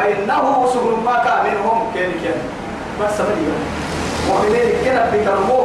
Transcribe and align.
فإنه 0.00 0.66
سهل 0.72 0.96
ما 1.04 1.16
كان 1.24 1.44
منهم. 1.44 1.92
كين 1.94 2.10
كين 2.22 2.40
بس 3.00 3.20
مريم 3.20 3.58
ومن 4.30 4.54
كلا 4.84 5.04
بترمو 5.12 5.60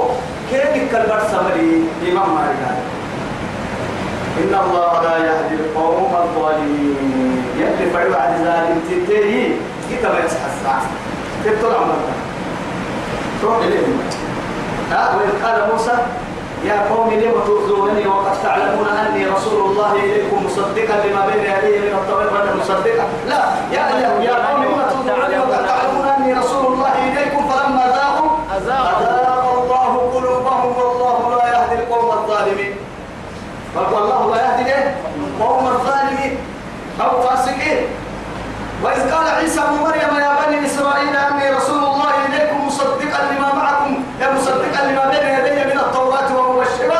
كين 0.51 0.87
كالبر 0.91 1.21
سمري. 1.31 1.87
إمام 2.11 2.29
مالك. 2.35 2.63
إن 4.43 4.53
الله 4.63 4.91
لا 5.03 5.15
يهدي 5.17 5.55
القوم 5.55 6.11
الظالمين. 6.23 7.43
يلي 7.59 7.85
فعل 7.93 8.13
عن 8.13 8.33
ذلك 8.43 8.75
تنتهي 8.89 9.51
كتاب 9.91 10.15
الساعة. 10.25 10.81
تبطل 11.45 11.75
عمرك 11.75 12.05
تروح 13.41 13.57
إليهم 13.57 13.99
ها؟ 14.91 15.15
وإذ 15.15 15.45
قال 15.45 15.57
موسى 15.71 15.97
يا 16.65 16.77
قوم 16.89 17.09
لم 17.13 17.35
تؤذونني 17.45 18.07
وقد 18.07 18.35
تعلمون 18.43 18.87
أني 18.87 19.25
رسول 19.27 19.71
الله 19.71 19.91
إليكم 19.93 20.45
مصدقا 20.45 20.95
لما 21.05 21.25
بين 21.25 21.43
يدي 21.45 21.79
من 21.79 21.93
الطريق 21.93 22.33
وأنا 22.33 22.55
مصدقا. 22.55 23.05
لا 23.29 23.41
يا 23.71 23.83
يا 24.21 24.35
قوم 24.47 24.63
لم 24.63 24.81
تؤذونني 24.89 25.37
وقد 25.39 25.65
تعلمون 25.67 26.07
أني 26.17 26.33
رسول 26.33 26.65
الله 26.73 26.93
إليكم 27.07 27.49
فلما 27.49 27.85
ذاقوا 27.97 28.31
أذاق 28.57 29.45
الله 29.57 29.93
قلوبهم 30.15 30.71
والله 30.77 31.37
لا 31.37 31.45
يهدي 31.53 31.75
القوم 31.83 32.09
الظالمين 32.17 32.73
والله 33.75 34.35
لا 34.35 34.41
يهدي 34.45 34.73
قوم 35.41 35.67
الظالمين 35.67 36.37
أو 37.01 37.21
فاسقين 37.21 37.79
وإذ 38.83 39.11
قال 39.13 39.27
عيسى 39.29 39.59
ابن 39.59 39.77
مريم 39.83 40.13
يا 40.25 40.31
بني 40.45 40.65
إسرائيل 40.65 41.15
أني 41.15 41.49
رسول 41.55 41.83
الله 41.83 42.11
إليكم 42.25 42.67
مصدقا 42.67 43.19
لما 43.31 43.53
معكم 43.53 44.03
يا 44.21 44.33
مصدقا 44.33 44.81
لما 44.87 45.05
بين 45.09 45.25
يدي 45.37 45.73
من 45.73 45.79
التوراة 45.79 46.29
ومبشرا 46.37 46.99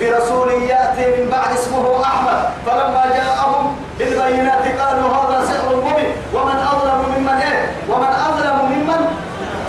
برسول 0.00 0.52
يأتي 0.52 1.04
من 1.16 1.30
بعد 1.30 1.52
اسمه 1.54 2.02
أحمد 2.02 2.38
فلما 2.66 3.04
جاءهم 3.16 3.76
بالبينات 3.98 4.64
قالوا 4.80 5.08
هذا 5.16 5.44
سحر 5.44 5.76
مبين 5.76 6.10
ومن 6.34 6.56
أظلم 6.72 6.98
ممن 7.16 7.28
إيه 7.48 7.70
ومن 7.88 8.12
أظلم 8.28 8.56
ممن 8.72 9.00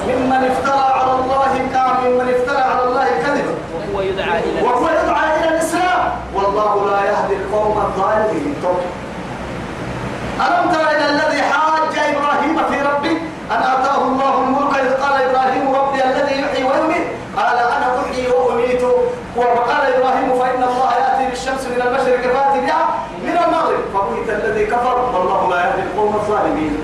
ممن 0.07 0.51
افترى 0.51 0.85
على 0.99 1.11
الله 1.11 1.67
كعب 1.73 1.95
ممن 2.05 2.33
افترى 2.35 2.61
على 2.61 2.83
الله 2.83 3.07
كذبا 3.23 3.55
وهو 3.73 4.01
يدعى 4.01 4.39
إلى 4.39 4.61
وهو 4.61 4.89
يدعى 4.89 5.39
إلى 5.39 5.49
الإسلام 5.55 6.01
والله 6.35 6.89
لا 6.91 6.99
يهدي 7.11 7.35
القوم 7.35 7.77
الظالمين 7.77 8.55
ألم 10.41 10.71
تر 10.71 10.91
إلى 10.91 11.05
الذي 11.09 11.41
حاج 11.41 11.95
إبراهيم 12.15 12.57
في 12.71 12.81
ربه؟ 12.81 13.17
أن 13.51 13.61
آتاه 13.73 14.01
الله 14.01 14.33
الملك 14.43 14.79
إذ 14.79 14.93
قال 15.03 15.21
إبراهيم 15.21 15.75
ربي 15.75 16.03
الذي 16.03 16.41
يحيي 16.41 16.63
ويميت. 16.63 17.07
قال 17.37 17.57
أنا 17.57 17.87
أحيي 18.01 18.27
وأميت. 18.31 18.83
وقال 19.35 19.93
إبراهيم 19.93 20.39
فإن 20.39 20.63
الله 20.63 20.91
يأتي 20.93 21.29
بالشمس 21.29 21.63
من 21.65 21.81
المشرق 21.81 22.21
فأتي 22.21 22.59
بها 22.65 22.83
من 23.23 23.37
المغرب. 23.45 23.83
فبهت 23.93 24.29
الذي 24.43 24.65
كفر. 24.65 24.97
والله 25.13 25.49
لا 25.49 25.57
يهدي 25.65 25.81
القوم 25.81 26.15
الظالمين. 26.15 26.77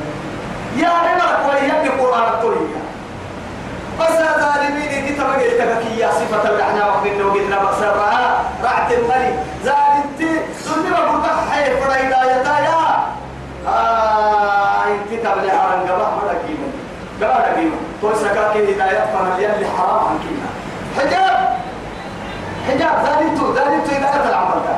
يا 0.78 0.88
عمرك 0.88 1.40
وليهدي 1.50 1.90
قرآن 1.90 2.24
الطريقة 2.24 2.82
بس 4.00 4.42
ظالمين 4.42 4.92
يتبكي 5.42 6.00
يا 6.00 6.12
صفة 6.12 6.50
الرحنا 6.50 6.88
وقت 6.88 7.06
إنه 7.06 7.34
قدنا 7.34 7.58
بصرها 7.64 8.44
رعت 8.64 8.92
الملي 8.92 9.34
قبح 18.04 18.12
قيمة 18.12 18.14
تو 18.14 18.14
سكاكي 18.20 18.76
هداية 18.76 19.06
فمليان 19.14 19.52
اللي 19.56 19.66
حرام 19.78 20.06
عن 20.06 20.18
قيمة 20.20 20.50
حجاب! 20.98 21.58
حجاب! 22.68 23.06
ذالت 23.06 23.42
ذالت 23.56 23.94
هداية 23.94 24.30
العمل 24.30 24.62
ده. 24.68 24.76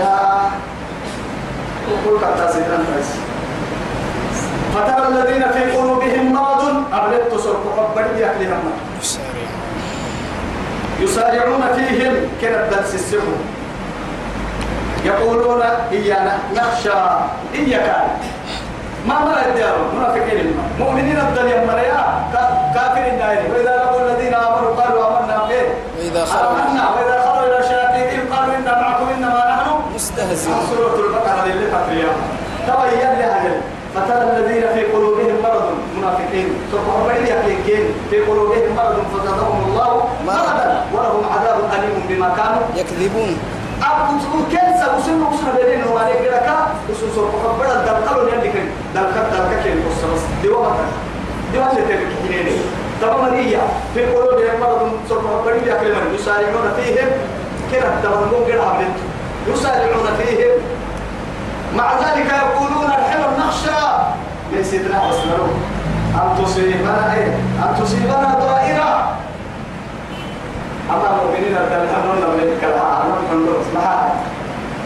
يا 0.00 0.18
وقول 1.90 2.20
كتا 2.20 2.52
سيدنا 2.52 2.78
بس 2.98 3.06
فترى 4.74 5.08
الذين 5.08 5.42
في 5.52 5.70
قلوبهم 5.76 6.32
مرض 6.32 6.84
أبلت 6.92 7.32
تصرف 7.32 7.56
حبا 7.78 8.00
يأكلهم 8.18 8.72
يسارعون 11.00 11.62
فيهم 11.76 12.14
كنت 12.40 12.74
درس 12.74 12.94
السحر 12.94 13.22
يقولون 15.04 15.62
إيانا 15.92 16.38
نخشى 16.56 16.92
إياك 17.54 17.96
ما 19.08 19.18
مرة 19.24 19.42
الديار 19.50 19.76
منافقين 19.96 20.46
مؤمنين 20.78 21.18
الدنيا 21.18 21.64
مريا 21.66 22.02
كافر 22.74 23.04
النايل 23.12 23.42
وإذا 23.52 23.76
لقوا 23.76 24.00
الذين 24.06 24.34
آمنوا 24.34 24.72
قالوا 24.80 25.02
آمنا 25.08 25.36
به 25.48 25.62
وإذا 25.98 26.24
خرجوا 26.24 26.84
وإذا 26.96 27.16
خرجوا 27.26 27.46
إلى 27.48 27.60
شياطينهم 27.68 28.24
قالوا 28.34 28.54
إنا 28.56 28.80
معكم 28.82 29.06
إنما 29.16 29.40
نحن 29.52 29.68
مستهزئون. 29.94 30.60
سورة 30.70 30.96
البقرة 31.06 31.44
اللي 31.52 31.66
فتريا 31.74 32.12
تبين 32.66 33.12
لها 33.20 33.50
فترى 33.94 34.22
الذين 34.36 34.64
في 34.74 34.82
قلوبهم 34.92 35.36
مرض 35.42 35.66
منافقين. 35.96 36.48
الله 36.72 37.12
يحكين 37.14 37.84
في 38.10 38.16
قلوبهم 38.20 38.76
مرض 38.76 38.96
فزادهم 39.12 39.58
الله 39.68 39.92
مرضا. 40.26 40.84
ولهم 40.94 41.24
عذاب 41.32 41.58
أليم 41.76 41.96
بما 42.08 42.28
كانوا 42.36 42.62
يكذبون. 42.76 43.38
أبو 43.82 44.44
كنسا 44.50 44.96
وسنة 44.96 45.28
وسنة 45.28 45.52
بينين 45.56 45.84
هو 45.84 45.98
عليك 45.98 46.22
لك 46.22 46.48
وسنة 46.90 47.10
سورة 47.14 47.32
مقبرة 47.44 47.68
دلقلوا 47.68 48.28
يلي 48.30 48.48
كن 48.52 48.66
دلقل 48.94 49.30
دلقل 49.32 49.62
كن 49.64 49.80
بصرس 49.86 50.22
دي 50.42 50.48
وقت. 50.48 50.78
دي 51.52 51.58
وقت 51.58 51.74
تبكي 51.74 52.06
كنيني 52.28 52.56
تمام 53.00 53.34
هي 53.34 53.58
في 53.94 54.04
قلوبهم 54.04 54.60
مرض 54.60 54.90
سورة 55.08 55.20
مقبرة 55.20 55.54
يكلمون 55.54 56.14
يسارعون 56.14 56.72
فيهم. 56.76 57.08
كنا 57.70 58.00
تمام 58.02 58.44
غير 58.46 58.60
عبد 58.62 58.94
يسارعون 59.48 60.06
فيهم. 60.18 60.54
مع 61.76 61.92
ذلك 61.92 62.26
يقولون 62.26 62.86
الحلم 62.86 63.32
نخشى. 63.38 63.80
من 64.52 64.62
سيدنا 64.64 65.08
وسلم 65.08 65.48
أن 66.14 66.44
تصيبنا 66.44 67.14
إيه؟ 67.14 67.32
أن 67.62 67.82
تصيبنا 67.82 68.38
دائرة. 68.40 69.18
أما 70.90 71.08
المؤمنين 71.10 71.56
الدلهمون 71.56 72.36
من 72.36 72.52
الكلام 72.52 73.17
من 73.32 73.46
دروس 73.46 73.66
معها 73.74 74.14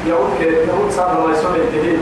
يقول 0.06 0.30
يقول 0.40 0.92
صار 0.92 1.12
الله 1.18 1.38
يسوي 1.38 1.56
الدين 1.56 2.00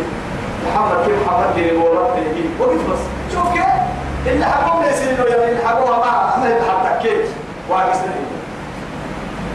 محمد 0.66 1.04
كيف 1.06 1.26
محمد 1.26 1.54
دين 1.54 1.76
ورب 1.76 2.18
الدين 2.18 2.50
وقت 2.60 2.70
بس. 2.70 3.02
شوف 3.34 3.52
كيف؟ 3.52 3.64
اللي 4.26 4.44
حبوا 4.46 4.84
ليس 4.84 5.02
إنه 5.02 5.24
يعني 5.24 5.52
اللي 5.52 5.68
حبوها 5.68 5.98
ما 5.98 6.36
ما 6.44 6.50
يتحط 6.50 7.02
كيف. 7.02 7.26
واقف 7.70 8.00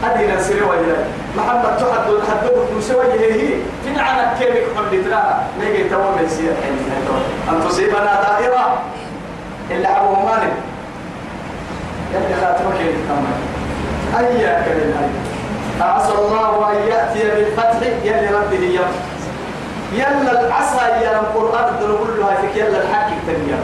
هذه 0.04 0.36
نسير 0.36 0.64
وجه 0.64 0.96
محمد 1.36 1.76
تحد 1.76 2.30
حد 2.30 2.50
مسوي 2.78 3.12
هي؟ 3.12 3.48
في 3.84 4.00
عنا 4.00 4.34
كيف 4.38 4.54
يكون 4.54 4.84
لترى 4.92 5.36
نيجي 5.60 5.88
تو 5.88 6.02
بيصير 6.20 6.52
أن 7.48 7.68
تصيبنا 7.68 8.22
دائرة. 8.22 8.78
اللي 9.70 9.88
حبوها 9.88 10.24
مالك 10.24 10.52
يلي 12.14 12.34
خاتمك 12.40 12.80
يتكمل 12.80 13.36
أي 14.18 14.38
كلمة 14.64 15.08
عسى 15.80 16.12
الله 16.12 16.70
أن 16.72 16.88
يأتي 16.88 17.20
بالفتح 17.30 17.86
يلي 18.04 18.28
ربه 18.36 18.64
يوم 18.64 18.92
يلا 19.92 20.40
العسى 20.46 21.04
يا 21.04 21.20
القرآن 21.20 21.74
نقول 21.74 22.20
له 22.20 22.34
فيك 22.40 22.56
يلا 22.56 22.82
الحق 22.82 23.06
التنيا 23.08 23.58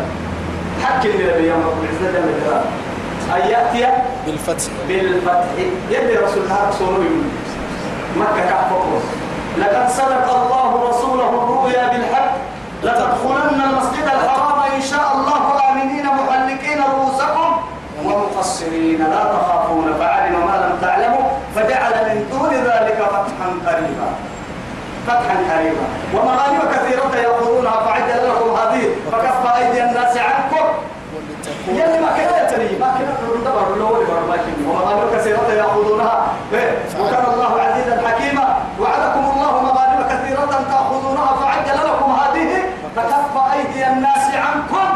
حق 0.82 1.04
النبي 1.04 1.48
يوم 1.48 1.62
العزة 1.82 2.12
جل 2.12 2.40
جلاله. 2.40 2.64
أن 3.36 3.50
يأتي 3.50 3.86
بالفتح. 4.26 4.70
بالفتح. 4.88 5.44
يلي 5.90 6.16
رسول 6.16 6.42
الله 6.42 6.68
رسوله 6.68 7.04
مكة 8.16 8.44
كحفظ 8.50 9.02
لقد 9.58 9.88
صدق 9.90 10.34
الله 10.42 10.88
رسوله 10.90 11.28
الرؤيا 11.28 11.88
بالحق 11.88 12.32
لتدخلن 12.84 13.60
المسجد 13.70 14.04
الحرام 14.04 14.60
إن 14.76 14.82
شاء 14.82 15.12
الله 15.16 15.70
آمنين 15.72 16.06
محلقين 16.06 16.78
رؤوسكم 16.82 17.52
ومقصرين 18.04 18.98
لا 18.98 19.24
تخافون 19.24 19.94
فعلم 20.00 20.32
ما 20.32 20.56
لم 20.66 20.78
تعلموا 20.82 21.24
فجعل 21.54 21.92
من 22.08 22.28
دون 22.30 22.50
ذلك 22.54 22.98
فتحا 22.98 23.48
قريبا 23.66 24.08
فتحا 25.06 25.36
قريبا. 25.50 25.86
ومغانم 26.14 26.62
كثيرة 26.74 27.12
يأخذونها 27.24 27.76
فعجل 27.86 28.28
لكم 28.28 28.50
هذه؟ 28.60 28.84
فكف 29.12 29.56
أيدي 29.56 29.84
الناس 29.84 30.16
عنكم. 30.16 30.66
يلي 31.68 31.98
ما 32.00 32.10
كنا 32.16 32.34
يتني 32.42 32.78
ما 32.78 32.88
كنا 32.98 33.12
نقول 33.22 33.40
دبر 33.40 33.76
لو 33.78 34.02
دبر 34.02 34.22
لكن 34.32 34.52
ومغانم 34.68 35.16
كثيرة 35.16 35.48
يأخذونها 35.58 36.26
إيه؟ 36.52 36.70
وكان 37.00 37.24
الله 37.34 37.60
عزيزا 37.60 38.02
حكيما. 38.08 38.56
وعدكم 38.80 39.24
الله 39.34 39.62
مغانم 39.62 40.00
كثيرة 40.10 40.64
تأخذونها 40.70 41.36
فعجل 41.40 41.78
لكم 41.88 42.10
هذه؟ 42.12 42.62
فكف 42.96 43.34
أيدي 43.52 43.86
الناس 43.86 44.34
عنكم؟ 44.34 44.88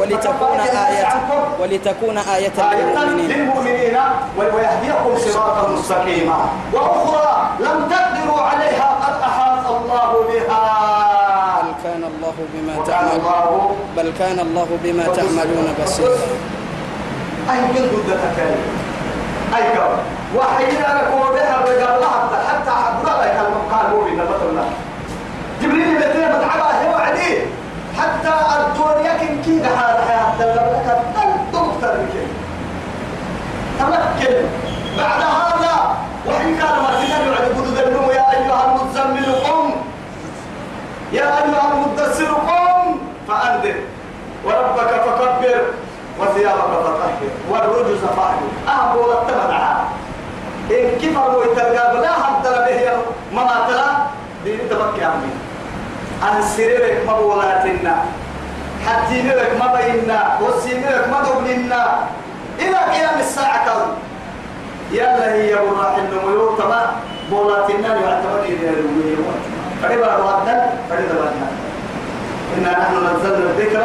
ولتكون 0.00 0.60
آية 0.60 1.06
عنكم. 1.06 1.42
ولتكون 1.60 2.18
آية 2.18 2.52
آية 2.72 2.84
للمؤمنين. 3.04 3.96
ويهديكم 4.38 5.18
صراطا 5.18 5.68
مستقيما. 5.68 6.48
وأخرى 6.72 7.50
لم 7.60 7.88
تقدروا 8.24 8.40
عليها 8.46 8.88
قد 9.04 9.20
أحاط 9.22 9.66
الله 9.70 10.10
بها. 10.28 10.64
بل 11.62 11.72
كان 11.84 12.04
الله 12.04 12.34
بما 12.54 12.72
وكان 12.78 12.86
تعمل 12.86 13.10
الله 13.20 13.76
بل 13.96 14.12
كان 14.18 14.38
الله 14.38 14.66
بما 14.84 15.04
تعملون 15.04 15.74
بصيرا 15.82 16.16
أي 17.50 17.60
من 17.60 17.84
ضد 17.92 18.08
تكاليف 18.24 18.66
أي 19.56 19.62
كو 19.76 19.88
وحينا 20.38 20.88
لك 20.98 21.08
وبها 21.14 21.56
بقال 21.64 22.04
حتى 22.04 22.36
حتى 22.48 22.70
عبد 22.70 23.00
الله 23.00 23.26
كان 23.26 23.52
قال 23.72 23.86
هو 23.92 24.04
بنا 24.04 24.24
بطلنا 24.24 24.64
جبريل 25.62 25.96
الذين 25.96 26.28
بتعبها 26.28 26.88
هو 26.90 26.94
عديد 26.94 27.38
حتى 27.98 28.32
الدنيا 28.60 29.12
كن 29.18 29.42
كي 29.44 29.60
هذا 29.62 30.04
حتى 30.08 30.44
لك 30.54 30.98
دكتور 31.52 31.72
كي 32.12 32.26
تمكن. 33.78 34.44
بعد 34.98 35.22
هذا 35.22 35.96
وحي 36.26 36.53
يا 41.14 41.26
أيها 41.44 41.72
المدثر 41.72 42.24
قم 42.48 42.98
فأنذر 43.28 43.74
وربك 44.44 44.90
فكبر 45.06 45.60
وثيابك 46.20 46.72
فطهر 46.84 47.12
والرجز 47.50 48.00
فاهجر 48.16 48.50
أهبوا 48.68 49.12
التمنع 49.12 49.62
إن 50.70 50.98
كفروا 51.02 51.44
يتلقى 51.44 52.00
لا 52.02 52.12
حد 52.12 52.42
به 52.44 52.80
ما 53.34 53.66
ترى 53.68 53.90
دين 54.44 54.58
تبكي 54.70 55.04
عمي 55.04 55.32
أن 56.22 56.42
سريرك 56.42 57.02
مبولاتنا 57.08 57.96
حتى 58.86 59.22
نرك 59.22 59.50
ما 59.60 59.66
بيننا 59.76 60.38
وسينرك 60.42 61.08
ما 61.12 61.18
دبلنا 61.22 61.98
إلى 62.58 62.76
قيام 62.76 63.20
الساعة 63.20 63.64
كون 63.64 63.92
يلا 64.92 65.34
هي 65.34 65.54
براح 65.54 65.96
النمو 65.98 66.56
تمام 66.56 66.86
بولاتنا 67.30 67.88
يعتبر 67.96 68.40
إلى 68.44 68.68
الوية 68.68 69.13
فريبا 69.82 70.06
رواتنا 70.06 70.70
فريبا 70.90 71.14
رواتنا 71.14 71.48
إنا 72.58 72.70
نحن 72.70 72.94
نزلنا 72.94 73.50
الذكر 73.50 73.84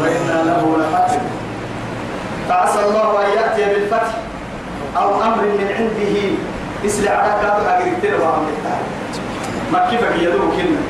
وإنا 0.00 0.42
له 0.42 0.76
لحافظ. 0.80 1.20
فعسى 2.48 2.78
الله 2.88 3.24
أن 3.24 3.30
يأتي 3.38 3.74
بالفتح 3.74 4.12
أو 4.96 5.22
أمر 5.22 5.42
من 5.42 5.68
عنده. 5.78 6.16
مثل 6.84 7.08
على 7.08 7.32
كاتب 7.42 7.66
أجريتنا 7.68 8.24
وعمل 8.24 8.52
ما 9.72 9.90
كيفك 9.90 10.14
يدوك 10.20 10.52
كلمة؟ 10.56 10.82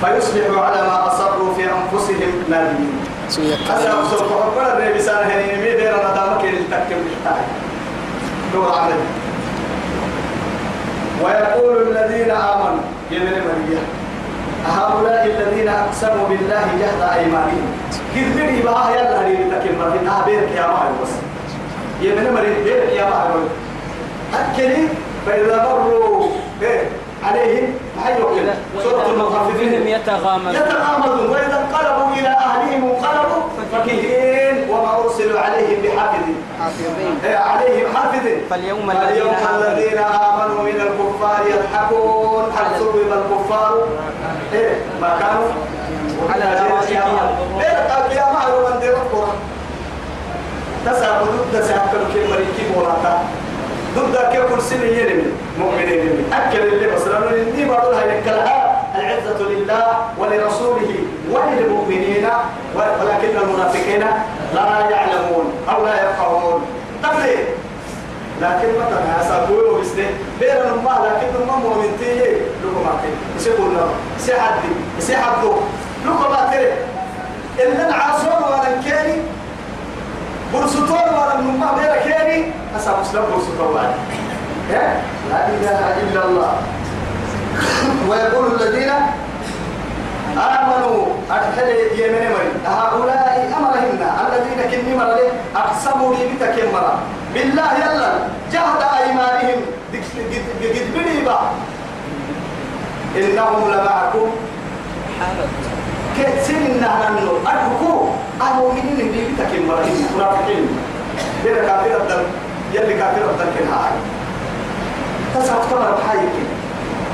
فيصبحوا 0.00 0.64
على 0.64 0.82
ما 0.82 1.06
أصروا 1.06 1.54
في 1.54 1.62
أنفسهم 1.62 2.32
نادمين. 2.50 2.98
أسأل 3.28 4.06
سوف 4.10 4.32
أقول 4.32 4.64
الرئي 4.64 4.92
بسان 4.94 5.30
هنين 5.30 5.60
مي 5.60 5.76
دير 5.76 5.94
ندامك 5.96 6.44
للتكم 6.44 6.98
الحتاج 7.06 7.44
دور 8.52 8.72
عمل. 8.78 9.00
ويقول 11.22 11.82
الذين 11.88 12.30
آمنوا 12.30 12.84
يمن 13.10 13.32
مريا 13.46 13.82
هؤلاء 14.66 15.26
الذين 15.26 15.68
أقسموا 15.68 16.28
بالله 16.28 16.64
جهد 16.80 17.02
أيمانهم. 17.18 17.66
كذبني 18.14 18.62
بها 18.62 18.90
يلا 18.90 19.20
هنين 19.26 19.50
تكم 19.50 19.78
مرهن 19.78 20.08
أبيرك 20.22 20.50
يا 20.56 20.66
معي 20.66 20.88
بس. 21.02 21.10
يمن 22.00 22.32
مريا 22.34 22.64
بيرك 22.64 22.92
يا 22.92 23.04
معي 23.04 23.28
أكلي 24.34 24.88
فإذا 25.26 25.62
مروا 25.68 26.26
إيه 26.62 26.80
عليهم 27.24 27.74
محي 27.98 28.14
سورة 28.82 29.06
المطففين 29.14 29.86
يتغامزون 29.88 30.54
يتغامزون 30.54 31.30
وإذا 31.30 31.64
انقلبوا 31.66 32.14
إلى 32.18 32.28
أهلهم 32.28 32.84
انقلبوا 32.90 33.42
فكهين. 33.72 34.63
عليهم 35.36 35.82
بحافظ. 35.82 36.24
إيه، 37.24 37.36
عليهم 37.36 37.96
حافظ. 37.96 38.26
فاليوم 38.50 38.90
الذين 38.90 39.08
اليوم 39.08 39.34
آمنوا. 39.34 39.72
الذين 39.72 39.98
آمنوا 39.98 40.62
من 40.62 40.80
الكفار 40.80 41.40
يضحكون. 41.46 42.44
هل 42.56 42.78
ثوب 42.78 42.94
الكفار؟ 42.96 43.88
إيه 44.52 44.76
ما 45.00 45.08
كانوا؟ 45.20 45.48
على. 46.30 46.44
إيه 47.60 47.74
القيامة 47.98 48.40
ومن 48.56 48.80
دير 48.80 48.92
القرآن 48.92 49.36
تسعى 50.86 51.24
ضد 51.24 51.62
سيأكل 51.62 52.12
كيف 52.14 52.30
مريكي 52.30 52.74
مولاتا 52.76 53.18
ضد 53.96 54.16
كيف 54.32 54.62
سنة 54.62 54.84
يلمي 54.84 55.32
مؤمنين 55.58 55.88
يلمي 55.88 56.24
أكل 56.32 56.58
اللي 56.58 56.94
بصرنا 56.94 57.30
إني 57.30 57.64
بقولها 57.64 58.04
يكلها 58.04 58.82
العزة 58.98 59.48
لله 59.48 59.86
ولرسوله 60.18 60.94
وللمؤمنين 61.30 62.28
ولكن 62.74 63.38
المنافقين. 63.42 64.04
لا 64.54 64.90
يعلمون 64.90 65.52
أو 65.68 65.84
لا 65.86 65.94
يفقهون. 66.10 66.62
تبلي 67.02 67.36
لكن 68.40 68.68
مثلا 68.80 69.18
يا 69.18 69.22
سابوي 69.28 69.64
وبسنة 69.70 70.10
بين 70.40 70.50
الماء 70.50 71.02
لكن 71.06 71.42
الماء 71.42 71.56
مؤمنتي 71.56 72.20
لكم 72.64 72.84
أكل 72.88 73.08
يسيقول 73.36 73.74
لهم 73.74 73.90
يسيحدي 74.18 74.68
يسيحدو 74.98 75.52
لكم 76.06 76.34
أكل 76.34 76.66
إلا 77.58 77.88
العاصون 77.88 78.42
ولا 78.42 78.68
الكيني 78.78 79.22
برسطون 80.54 81.08
ولا 81.14 81.38
النماء 81.38 81.74
بين 81.74 82.12
كيني 82.12 82.52
أسا 82.76 82.96
مسلم 83.00 83.22
برسطون 83.22 83.74
ولا 83.74 83.88
إيه؟ 84.70 85.00
لا 85.30 85.48
إله 85.48 85.96
إلا 86.02 86.24
الله. 86.24 86.52
ويقول 88.08 88.46
الذين 88.62 88.92
آمنوا. 90.38 91.06
أدخل 91.30 91.68
يمن 91.98 92.24
مري. 92.34 92.50
هؤلاء 92.66 93.52
أمرهن. 93.58 94.02
الذين 94.26 94.60
كن 94.70 94.98
مر 94.98 95.18
أقسموا 95.56 96.14
لي 96.14 96.24
بتكن 96.34 96.72
مر 96.72 96.98
بالله 97.34 97.70
يلا 97.82 98.12
جهد 98.52 98.82
أيمانهم. 99.00 99.60
قد 99.92 100.86
بنيبا 100.94 101.38
إنهم 103.16 103.70
لمعكم. 103.70 104.28
كتسين 106.18 106.80
نحن. 106.80 107.16
أدركوا 107.46 108.00
المؤمنين 108.42 109.00
اللي 109.00 109.22
بتكن 109.28 109.66
مر 109.68 109.82
منافقين 110.16 110.64
بين 111.44 111.54
كافر 111.54 111.96
الدم 112.00 112.22
يلي 112.72 112.94
كافر 112.94 113.30
الدم 113.30 113.50
كن 113.58 113.68
هاي. 113.72 113.94
تسعة 115.34 115.70
كمر 115.70 115.90
بحايك 115.98 116.34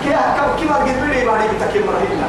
كي 0.05 0.15
أحكم 0.15 0.49
كما 0.61 0.77
قد 0.77 1.01
بنيبا 1.03 1.33
بتكن 1.33 1.87
مرهن 1.87 2.23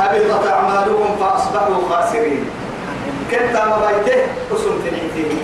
حبطت 0.00 0.46
أعمالهم 0.46 1.16
فأصبحوا 1.20 1.88
خاسرين. 1.90 2.50
كنت 3.30 3.56
ما 3.56 3.76
بيته 3.86 4.20
أسم 4.54 4.78
تنعيتين 4.84 5.38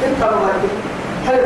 كنت 0.00 0.20
ما 0.20 0.52
بيته. 0.62 0.74
هل 1.26 1.38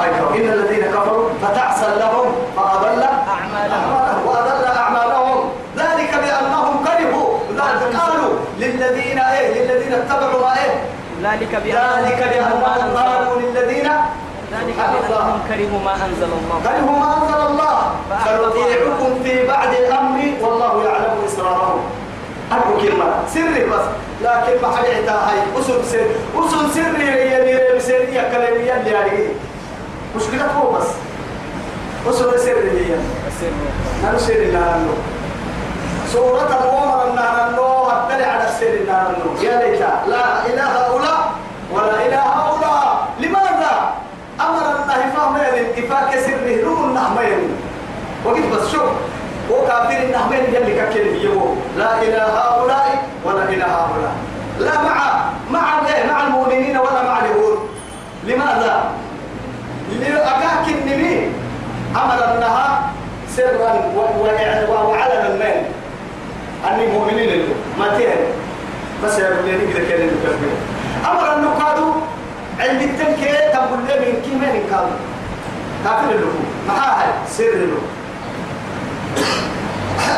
أيوة. 0.00 0.36
إن 0.36 0.48
الذين 0.52 0.84
كفروا 0.84 1.28
فتعسى 1.42 1.86
لهم 1.98 2.26
فأضل 2.56 3.02
أعمالهم. 3.02 4.26
وأضل 4.26 4.64
أعمالهم. 4.76 5.50
ذلك 5.76 6.12
بأنهم 6.24 6.84
كرهوا. 6.84 7.38
ذلك 7.50 7.96
قالوا 7.96 8.34
للذين 8.58 9.18
إيه؟ 9.18 9.48
للذين 9.54 9.92
اتبعوا 9.92 10.40
ما 10.40 10.54
إيه؟ 10.64 10.74
ذلك 11.22 11.62
بأنهم 11.64 12.96
قالوا 12.96 13.40
للذين 13.40 13.90
ذلك. 14.66 14.76
بأنهم 14.76 15.40
كرهوا 15.48 15.80
ما 15.84 15.94
أنزل 15.94 16.30
الله. 16.38 16.56
هو 16.88 16.98
ما 16.98 17.16
أنزل 17.22 17.40
الله. 17.46 17.76
سنطيعكم 18.24 19.22
في 19.24 19.46
بعد 19.46 19.72
الأمر 19.74 20.20
والله 20.40 20.84
يعلم 20.84 21.14
إسرارهم 21.26 21.80
أقول 22.52 22.82
كلمة. 22.82 23.04
سري 23.34 23.64
بس. 23.64 23.86
لكن 24.22 24.62
ما 24.62 24.76
حد 24.76 24.84
يعتها 24.84 25.30
هاي. 25.30 25.38
أسر 25.60 25.82
سر. 25.84 26.06
أسر 26.36 26.68
سري 26.74 27.10
هي 27.10 27.40
اللي 27.40 27.78
بسري 27.78 28.14
يا 28.14 28.22
كلامي 28.32 28.56
اللي 28.56 28.96
عليه 28.96 29.28
مشكلة 30.16 30.46
هو 30.46 30.72
بس. 30.72 30.86
أسر 32.10 32.36
سري 32.36 32.70
هي 32.70 32.96
نحن 34.04 34.18
سري 34.18 34.52
نحن 34.52 34.88
سورة 36.12 36.46
الأمر 36.46 37.04
أن 37.04 37.14
نحن 37.14 37.58
أبدل 37.90 38.24
على 38.24 38.46
سري 38.60 38.80
نحن 38.90 39.44
يا 39.44 39.58
ليت 39.62 39.80
لا 39.80 40.46
إله 40.46 40.62
هؤلاء 40.62 41.32
ولا 41.72 42.06
إله 42.06 42.22
هؤلاء 42.22 43.08
لماذا؟ 43.20 43.92
أمر 44.40 44.64
إفاك 45.78 46.18
سره 46.18 46.64
نور 46.64 46.84
النحمين 46.84 47.40
وقت 48.24 48.44
بس 48.52 48.72
شوف 48.72 48.90
وكافر 49.50 50.02
النحمين 50.02 50.44
يلي 50.54 50.72
ككل 50.80 51.24
يبو. 51.24 51.54
لا 51.78 52.02
إله 52.02 52.24
هؤلاء 52.24 53.04
ولا 53.24 53.44
إله 53.48 53.66
هؤلاء. 53.66 54.14
لا 54.60 54.82
مع 54.82 54.96
مع 55.50 55.80
مع 56.08 56.26
المؤمنين 56.26 56.76
ولا 56.76 57.02
مع 57.02 57.18
اليهود. 57.18 57.58
لماذا؟ 58.24 58.90
لأكاك 60.00 60.66
النبي. 60.68 61.32
أمر 61.96 62.18
أنها 62.36 62.90
سرا 63.36 63.72
وعلنا 64.88 65.26
المال. 65.26 65.62
أني 66.60 66.86
مؤمنين 66.86 67.28
له 67.28 67.54
ما 67.78 67.88
تهل 67.88 68.22
بس 69.04 69.18
يا 69.18 69.28
ابن 69.28 69.72
كذا 69.72 69.88
كذا 69.88 70.04
نكمل 70.04 70.52
أمر 71.10 71.36
أنه 71.36 71.50
قالوا 71.50 71.92
عند 72.60 72.82
التنكي 72.82 73.32
تقول 73.52 73.78
لي 73.88 73.94
من 74.00 74.22
كي 74.24 74.34
من 74.36 74.68
قالوا 74.72 75.00
كافر 75.84 76.12
له 76.22 76.32
معاه 76.68 77.06
سر 77.28 77.44
له 77.70 77.80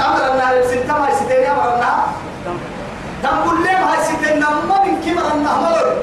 أمر 0.06 0.34
أنها 0.34 0.52
الستة 0.60 0.98
ما 0.98 1.08
يستين 1.08 1.44
أمر 1.50 1.74
أنها 1.74 2.06
تقول 3.22 3.62
لي 3.62 3.72
ما 3.72 3.94
يستين 4.00 4.40
ما 4.40 4.84
من 4.84 5.00
كي 5.04 5.10
من 5.12 5.18
أنها 5.34 5.56
مرض 5.60 5.96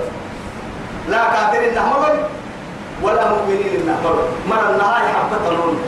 لا 1.10 1.24
كافر 1.24 1.62
مرض 1.76 2.20
ولا 3.04 3.30
مؤمنين 3.30 3.96
مرض 4.04 4.28
من 4.48 4.58
النهاية 4.70 5.08
حبة 5.08 5.50
لون 5.56 5.80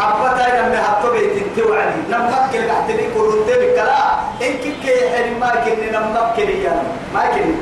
حبة 0.00 0.32
إلى 0.46 0.62
من 0.68 0.76
حبة 0.76 1.10
بيت 1.12 1.42
توعدي 1.56 2.00
نمك 2.10 2.50
كل 2.52 2.70
قحتني 2.70 3.04
كل 3.14 3.32
تبي 3.48 3.72
كلا. 3.74 4.08
إنك 4.42 4.60
كي 4.82 4.94
حرم 5.10 5.40
ما 5.40 5.50
كني 5.64 5.90
نمك 5.90 6.32
كلي 6.36 6.62
يا 6.64 6.82
ما 7.14 7.26
كني 7.26 7.54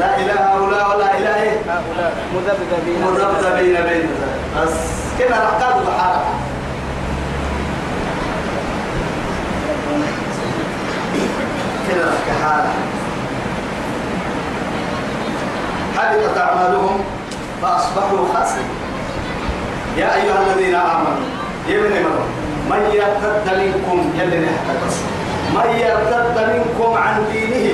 لا 0.00 0.16
إله 0.18 0.34
هؤلاء 0.34 0.96
ولا 0.96 1.18
إله 1.18 1.42
إيه؟ 1.42 1.56
هؤلاء. 1.68 2.12
مذبذبين. 2.34 3.02
مذبذبين 3.02 3.82
بين 3.82 4.08
بس 4.56 4.70
كده 5.18 5.36
رقاد 5.36 5.86
بحالة 5.86 6.24
كده 11.88 12.08
كحالة 12.26 12.72
حبطت 15.98 16.38
أعمالهم 16.38 17.04
فأصبحوا 17.62 18.26
خاسرين 18.34 18.68
يا 19.96 20.14
أيها 20.14 20.38
الذين 20.46 20.74
آمنوا 20.74 21.26
يا 21.68 21.78
بني 21.80 22.00
مرة 22.00 22.26
من 22.70 22.90
يرتد 22.92 23.58
منكم 23.58 24.10
يلي 24.18 24.38
نحتبس 24.46 24.96
من 25.54 25.76
يرتد 25.78 26.38
منكم 26.54 26.92
عن 26.96 27.24
دينه 27.32 27.72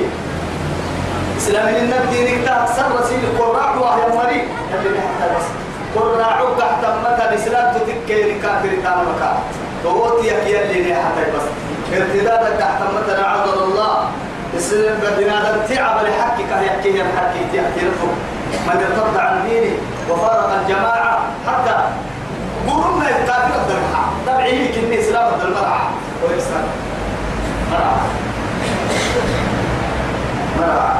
إسلام 1.40 1.68
إن 1.68 1.92
الدين 1.92 2.44
تأكثر 2.44 3.00
رسيل 3.00 3.22
قراء 3.38 3.72
وهي 3.80 4.04
مريض. 4.18 4.44
يلي 4.72 4.90
نحتبس 4.98 5.46
قراء 5.96 6.38
تحت 6.58 6.82
متى 7.04 7.24
الإسلام 7.28 7.74
تتكير 7.74 8.28
كافر 8.42 8.68
تام 8.84 8.98
مكان 9.08 9.36
فوتي 9.84 10.28
يلي 10.28 10.92
نحتبس 10.92 11.44
ارتداد 11.96 12.58
تحت 12.58 12.80
متى 12.96 13.12
نعذر 13.22 13.64
الله. 13.64 13.94
السلام 14.56 14.96
بدنا 15.00 15.36
تعب 15.68 15.96
لحقك 16.04 16.50
يحكي 16.66 16.90
الحكي 17.02 17.42
تحكي 17.52 17.80
لكم 17.88 18.12
من 18.66 18.76
ارتد 18.86 19.16
عن 19.16 19.48
دينه 19.48 19.74
وفارق 20.10 20.50
الجماعة 20.60 21.18
حتى 21.46 21.76
قولنا 22.68 23.08
الكافر 23.08 23.54
الدرحة 23.60 24.02
تبعي 24.26 24.68
لك 24.68 24.78
إن 24.78 24.92
إسلام 24.98 25.34
الدرحة 25.34 25.90
وإسلام 26.22 26.64
مرعى. 30.60 30.99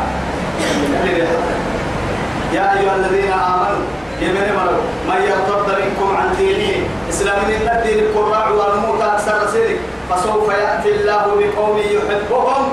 يا 2.52 2.64
أيها 2.80 2.96
الذين 2.96 3.32
آمنوا 3.32 3.84
يا 4.20 4.28
بني 4.28 4.52
مرو 4.56 4.80
من 5.08 5.22
يرتد 5.22 5.68
منكم 5.80 6.16
عن 6.16 6.36
دينه 6.36 6.86
إسلام 7.10 7.38
من 7.48 7.70
الدين 7.74 7.98
القراع 8.04 8.48
والموت 8.48 9.02
أكثر 9.02 9.50
سيرك 9.52 9.80
فسوف 10.10 10.48
يأتي 10.52 10.90
الله 10.94 11.24
بقوم 11.38 11.78
يحبهم 11.78 12.64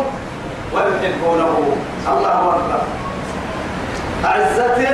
ويحبونه. 0.73 1.75
الله 2.07 2.55
أكبر. 2.55 2.81
أعزة 4.25 4.87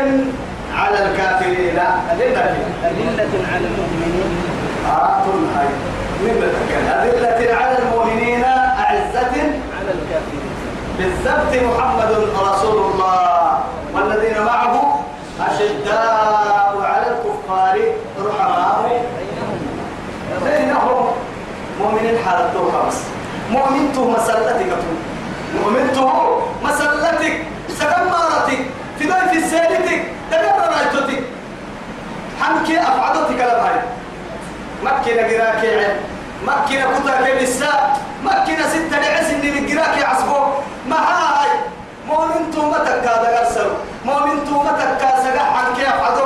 على 0.76 1.00
الكافرين. 1.06 1.80
أذلة. 2.12 2.56
أذلة 2.84 3.34
على 3.54 3.66
المؤمنين. 3.68 4.32
أعطوا 4.90 5.40
هاي 5.56 5.68
أذلة 6.24 7.56
على 7.56 7.78
المؤمنين 7.80 8.44
أعزة 8.44 9.36
بالضبط 10.98 11.54
محمد 11.54 12.12
رسول 12.50 12.78
الله. 12.92 13.60
والذين 13.94 14.38
معه 14.46 15.00
أشداء 15.40 16.74
على 16.82 17.08
الكفار 17.08 17.76
رحماء. 18.26 19.06
بينهم 20.44 21.06
مؤمن 21.80 22.18
حالته 22.26 22.72
خمس 22.72 22.98
مؤمنته 23.52 24.10
مسلتك 24.10 24.72
مؤمنته 25.62 26.10
مسلتك. 26.64 27.36
سكمارتك 27.80 28.60
في 29.00 29.08
ضيف 29.08 29.46
سيرتك 29.50 30.02
تقرر 30.32 30.70
رايتك 30.74 31.24
حنكي 32.42 32.76
لبهاي 33.44 33.78
مكينة 34.84 35.22
قراك 35.22 35.66
عين 35.66 35.94
مكينة 36.48 36.86
كتا 37.00 37.16
كبسا 37.28 37.74
مكينة 38.24 38.68
ستة 38.68 39.00
لعس 39.00 39.32
اللي 39.32 39.52
هاي 39.52 40.03
مؤمنتو 42.84 43.04
متكا 43.04 43.24
دقرسل 43.24 43.70
مؤمنتو 44.06 44.64
متكا 44.64 45.10
سقع 45.24 45.46
حنكي 45.56 45.88
أفعدو 45.90 46.26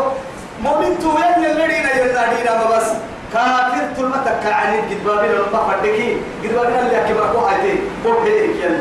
مؤمنتو 0.64 1.10
ين 1.18 1.46
اللي 1.46 1.80
ينادينا 1.80 2.58
ما 2.58 2.78
بس 2.78 2.88
كافر 3.34 3.96
طول 3.96 4.10
متكا 4.10 4.54
عني 4.54 4.78
قد 4.78 5.04
بابين 5.06 5.32
لما 5.32 5.60
فردكي 5.68 6.18
قد 6.44 6.54
بابين 6.56 6.80
اللي 6.80 7.06
أكبر 7.06 7.34
كو 7.34 7.40
هايتي 7.40 7.80
كو 8.04 8.10
هيك 8.24 8.56
يعني 8.64 8.78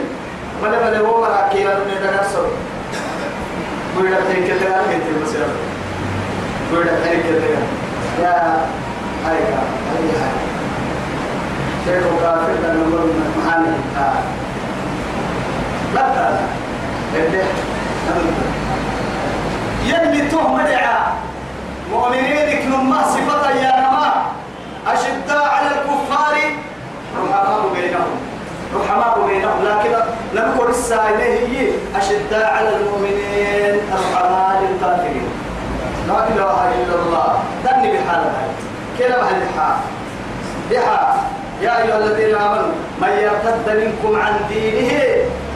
ملا 0.63 0.79
ملا 0.85 0.99
هو 0.99 1.21
مراكي 1.21 1.65
لن 1.65 1.81
دقرسل 2.03 2.47
بيدا 3.97 4.21
تريك 4.29 4.49
تغال 4.61 4.85
كنت 4.91 5.07
مثلا 5.23 5.49
بيدا 6.73 6.95
تريك 7.05 7.23
تغال 7.23 7.63
يا 8.23 8.67
هاي 9.27 9.37
هاي 9.37 10.09
شيخ 11.85 12.05
كافر 12.23 12.55
كان 12.63 12.77
نقول 12.77 13.11
محامي 13.39 13.69
لا 15.95 16.03
لا 16.15 16.66
يلي 19.87 20.29
تهم 20.29 20.61
دعا 20.61 20.99
مؤمنين 21.93 22.71
نما 22.71 23.03
صفة 23.03 23.51
يا 23.51 23.73
نما 23.81 24.13
أشداء 24.87 25.49
على 25.55 25.69
الكفار. 25.69 26.37
رحماء 27.17 27.61
بينهم. 27.75 28.13
رحماء 28.75 29.27
بينهم. 29.29 29.59
لكن 29.65 29.91
لم 30.35 30.55
يكن 30.57 30.71
السائل 30.71 31.21
هي 31.21 31.69
أشداء 31.97 32.55
على 32.55 32.77
المؤمنين. 32.77 33.81
رحماء 33.93 34.63
للكافرين 34.63 35.29
لا 36.09 36.19
إله 36.29 36.59
إلا 36.79 36.95
الله. 37.03 37.29
دني 37.65 37.93
بحالة 37.93 38.33
كلا 38.99 39.17
بحال 39.23 39.43
الحال 39.43 39.77
بها 40.71 41.25
يا 41.63 41.83
أيها 41.83 41.99
الذين 41.99 42.35
آمنوا 42.35 42.73
من 43.01 43.09
يرتد 43.09 43.67
منكم 43.81 44.21
عن 44.21 44.35
دينه 44.49 44.93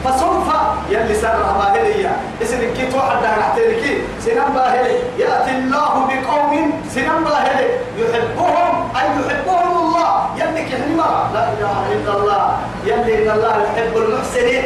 فسوف 0.05 0.49
يلي 0.91 1.15
سر 1.15 1.43
باهلية 1.59 2.17
اسم 2.43 2.61
كيت 2.77 2.95
واحد 2.95 3.23
ده 3.23 3.39
نحتركي 3.39 4.03
سنم 4.25 4.49
باهلي 4.55 4.97
يأتي 5.19 5.51
الله 5.51 5.93
بقوم 6.09 6.73
سنم 6.95 7.25
باهلي 7.25 7.69
يحبهم 7.99 8.75
أي 8.97 9.07
يحبهم 9.21 9.73
الله. 9.79 10.11
يلي 10.41 10.63
كحنما 10.65 11.31
لا 11.35 11.45
إله 11.53 11.79
إلا 11.93 12.13
الله. 12.17 12.45
يلي 12.87 13.13
إن 13.23 13.31
الله 13.37 13.55
يحب 13.65 13.97
المحسنين. 13.97 14.65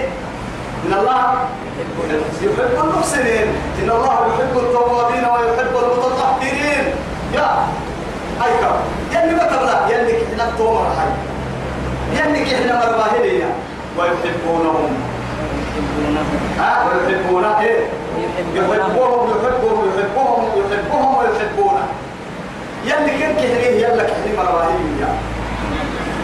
إن 0.86 0.92
الله 1.00 1.20
يحب 2.42 2.76
المحسنين. 2.84 3.46
إن 3.82 3.90
الله 3.90 4.16
يحب 4.30 4.54
التوابين 4.58 5.24
ويحب 5.24 5.74
المتطهرين. 5.82 6.84
يا 7.34 7.48
هايكا 8.40 8.70
يلي 9.12 9.32
ما 9.34 9.44
تبلا 9.44 9.76
يلي 9.88 10.12
كحنا 10.12 10.52
تومر 10.58 10.86
هاي 10.98 11.10
يلي 12.18 12.40
كحنا 12.44 12.74
مرباهلية 12.86 13.48
ويحبونهم. 13.98 15.13
ها؟ 16.58 16.84
ويحبون 16.86 17.44
إيه 17.44 17.86
يحبوهم 18.54 19.30
يحبهم 19.30 19.88
يحبهم 19.88 20.44
يحبهم 20.56 21.14
ويحبونه. 21.16 21.86
يلي 22.84 23.12
كن 23.18 23.32
كحنيه 23.34 23.86
يلا 23.86 24.02
كحني 24.02 24.36
مرباهلية 24.36 25.08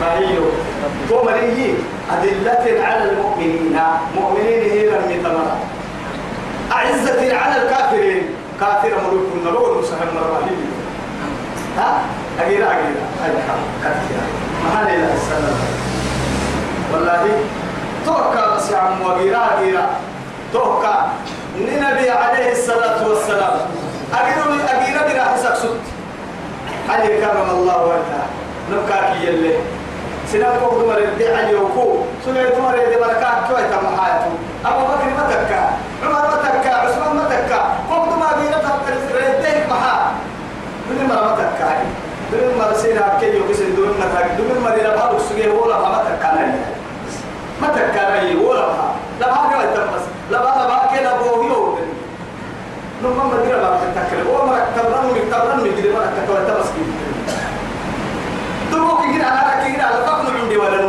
ما 0.00 0.18
هي 0.18 0.36
تومر 1.08 1.32
هي 1.32 1.72
أدلة 2.12 2.84
على 2.86 3.10
المؤمنين. 3.10 3.78
مؤمنين 4.16 4.62
هي 4.70 4.88
رمي 4.88 5.16
تمرة 5.24 5.56
أعزة 6.72 7.36
على 7.36 7.62
الكافرين. 7.62 8.22
كافر 8.60 8.88
ملوك 8.88 9.26
النبوة 9.36 9.80
مسهم 9.80 10.08
مرباهلية 10.14 10.70
ها؟ 11.78 12.02
أجيرا 12.40 12.66
أجيرا 12.66 13.04
أجيرا 13.24 13.56
كتير. 13.80 14.20
ما 14.64 14.82
لا 14.84 15.14
السلام 15.14 15.58
والله 16.92 17.22
توكا 18.06 18.56
بس 18.56 18.70
يا 18.70 18.78
عم 18.78 19.02
وأجيرا 19.02 19.40
أجيرا 19.58 19.86
توكا. 20.52 21.10
النبي 21.56 22.10
عليه 22.10 22.52
الصلاة 22.52 23.08
والسلام. 23.08 23.56
أجيرا 24.14 24.44
أجيرا 24.72 25.02
بلا 25.08 25.24
حسك 25.24 25.54
سد 25.54 25.80
هل 26.88 27.02
كرم 27.20 27.50
الله 27.50 27.84
وجهه. 27.84 28.24
نبكاك 28.70 29.16
يلي 29.22 29.54
سنان 30.32 30.60
كوك 30.60 30.74
دمر 30.82 30.98
يدي 30.98 31.34
علي 31.34 31.54
وكو 31.54 31.96
سنان 32.24 32.46
دمر 32.56 32.74
يدي 32.78 32.96
بركات 32.96 33.38
كوي 33.48 33.62
تم 33.62 33.86
حياته؟ 34.00 34.32
أبو 34.66 34.82
بكر 34.86 35.10
ما 35.16 35.24
تكا. 35.30 35.62
سيرا 59.70 59.88
لفقنا 60.02 60.30
عندي 60.42 60.56
ولا 60.56 60.82
نو 60.82 60.88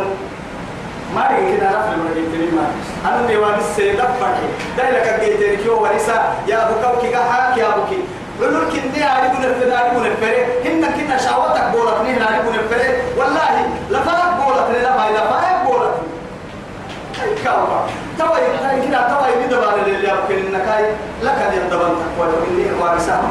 ما 1.14 1.22
رأيك 1.30 1.60
أنا 1.60 1.70
رفل 1.78 1.98
من 1.98 2.06
الجبتني 2.16 2.46
ما 2.56 2.66
أنا 3.08 3.32
نواد 3.34 3.58
السيدة 3.58 4.04
فرحي 4.20 4.46
ده 4.78 4.90
لك 4.90 5.06
الجبتني 5.22 5.56
كيو 5.56 5.82
ورسا 5.82 6.34
يا 6.48 6.58
بكوكي 6.70 7.08
كحاك 7.10 7.56
يا 7.56 7.68
بكي 7.68 7.98
قلوا 8.40 8.64
لك 8.64 8.72
إني 8.84 9.04
أعرف 9.06 9.32
نفري 9.40 9.74
أعرف 9.76 9.92
نفري 9.96 10.36
هن 10.64 10.84
كنا 10.96 11.16
شعوتك 11.18 11.64
بولتني 11.72 12.10
هن 12.16 12.22
أعرف 12.22 12.46
نفري 12.48 12.88
والله 13.18 13.66
لفقك 13.90 14.32
بولتني 14.44 14.78
لما 14.86 15.04
لفقك 15.16 15.56
بولتني 15.66 17.42
كاوبا 17.44 17.80
توي 18.18 18.40
كنا 18.82 19.00
توي 19.12 19.44
ندبر 19.46 19.74
اللي 19.86 20.12
أبكي 20.12 20.34
النكاي 20.40 20.84
لك 21.22 21.38
أن 21.46 21.52
يدبر 21.56 21.88
تقوى 22.18 22.28
إني 22.50 22.82
وارسا 22.82 23.22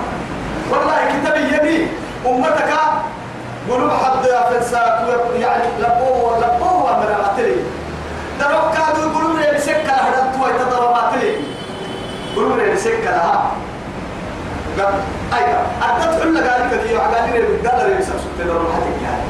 والله 0.72 0.98
كتابي 1.12 1.56
يبي 1.56 1.88
أمتك 2.28 2.72
قلوب 3.70 3.92
حد 3.92 4.26
الساق 4.62 5.32
يعني 5.40 5.64
لبوه 5.80 6.38
لبوه 6.38 7.00
من 7.00 7.06
العتلي 7.08 7.56
دروك 8.40 8.74
كادوا 8.74 9.12
يقولون 9.12 9.40
لي 9.40 9.52
بسكة 9.58 9.92
هذا 9.94 10.34
توي 10.38 10.52
تضرب 10.60 10.94
عتلي 10.94 11.36
يقولون 12.34 12.58
لي 12.58 12.74
بسكة 12.74 13.04
لها. 13.04 13.52
قال 14.80 14.94
أيوة. 15.34 15.62
أردت 15.84 16.22
حل 16.22 16.38
قال 16.38 16.70
كذي 16.72 16.96
وعقالي 16.96 17.32
لي 17.32 17.70
قال 17.70 17.90
لي 17.90 17.98
بسبب 17.98 18.18
سبت 18.18 18.48
دروك 18.48 18.68
حتى 18.72 19.04
يعني. 19.04 19.24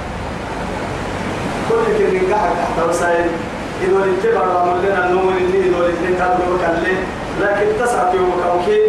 كل 1.70 1.98
كل 1.98 2.30
نقاح 2.30 2.42
تحت 2.42 2.90
وسائل 2.90 3.30
إذا 3.82 3.96
الاتبار 3.96 4.48
رامل 4.48 4.86
لنا 4.86 5.06
النوم 5.06 5.30
اللي 5.38 5.60
إذا 5.70 5.78
الاثنين 5.78 6.18
كانوا 6.18 6.58
مكلين 6.58 6.98
لكن 7.42 7.84
تسعة 7.86 8.12
يوم 8.14 8.32
كوكي 8.44 8.82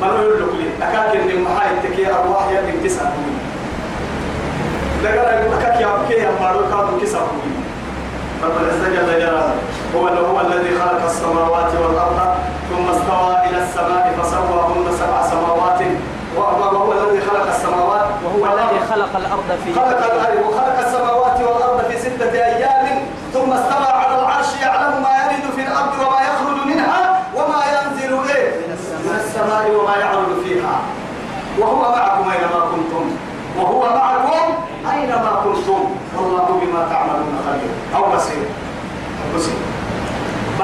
ما 0.00 0.06
نقول 0.06 0.42
لك 0.42 0.48
لي. 0.54 0.86
أكاك 0.86 1.16
إن 1.16 1.42
محاي 1.42 1.68
تكي 1.82 2.12
أرواح 2.12 2.48
يدي 2.50 2.88
تسعة 2.88 3.04
يوم 3.04 3.47
لقد 5.04 5.52
أكاك 5.52 5.80
يا 5.80 5.86
أبكي 5.94 6.14
يا 6.14 6.30
مارو 6.40 6.60
كانوا 6.70 7.00
كسر 7.02 7.26
رب 8.44 8.52
العزة 8.62 8.88
جل 8.88 9.06
جلاله 9.20 9.54
هو 9.96 10.06
هو 10.06 10.40
الذي 10.40 10.78
خلق 10.78 11.04
السماوات 11.04 11.70
والأرض 11.82 12.18
ثم 12.70 12.88
استوى 12.90 13.36
إلى 13.50 13.62
السماء 13.64 14.14
فسواهن 14.22 14.86
سبع 15.00 15.22
سماوات. 15.30 15.80
وهو 16.36 16.92
الذي 16.92 17.20
خلق 17.20 17.46
السماوات. 17.48 18.06
وهو 18.24 18.44
الذي 18.54 18.78
خلق 18.90 19.16
الأرض 19.16 19.48
في 19.64 19.74
خلق 19.74 20.04
الأرض 20.14 20.38
وخلق 20.48 20.78
السماوات 20.86 21.40
والأرض 21.40 21.84
في 21.90 21.98
ستة 21.98 22.32
أيام 22.32 22.86
ثم 23.34 23.52
استوى 23.52 23.86
على 23.92 24.14
العرش 24.20 24.46
يعلم 24.62 25.02
ما 25.02 25.10
يلد 25.24 25.44
في 25.56 25.62
الأرض 25.66 25.92
وما 26.00 26.20
يخرج 26.28 26.66
منها 26.66 27.20
وما 27.36 27.60
ينزل 27.74 28.12
إيه 28.36 28.50
من 29.06 29.14
السماء 29.24 29.70
وما 29.70 29.96
يعرض 29.96 30.42
فيها 30.44 30.76
وهو 31.58 31.82
معكم 31.92 32.30
أينما 32.30 32.60
كنتم 32.72 33.04
وهو 33.58 33.80
معكم 33.96 34.54
أينما 34.92 35.40
كنتم 35.44 35.80
والله 36.16 36.60
بما 36.62 36.86
تعملون 36.90 37.38
خبير 37.46 37.70
أو 37.96 38.16
بصير 38.16 38.44
بصير 39.36 39.54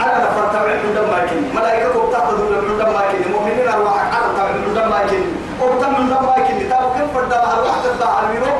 أنا 0.00 0.18
نفرت 0.24 0.54
عند 0.56 0.96
دم 0.96 1.10
ماكن 1.10 1.36
ملائكة 1.56 2.08
بتاخذ 2.08 2.38
من 2.42 2.78
دم 2.78 2.92
ماكن 2.92 3.32
مؤمنين 3.32 3.68
أرواح 3.68 4.00
أنا 4.16 4.32
تبع 4.36 4.50
من 4.52 4.74
دم 4.74 4.90
ماكن 4.90 5.22
وبتم 5.62 6.00
من 6.00 6.08
دم 6.08 6.26
ماكن 6.26 6.68
تابو 6.70 6.88
كيف 6.94 7.14
فرد 7.14 7.32
أرواح 7.32 7.74
تبع 8.00 8.20
الميرو 8.20 8.52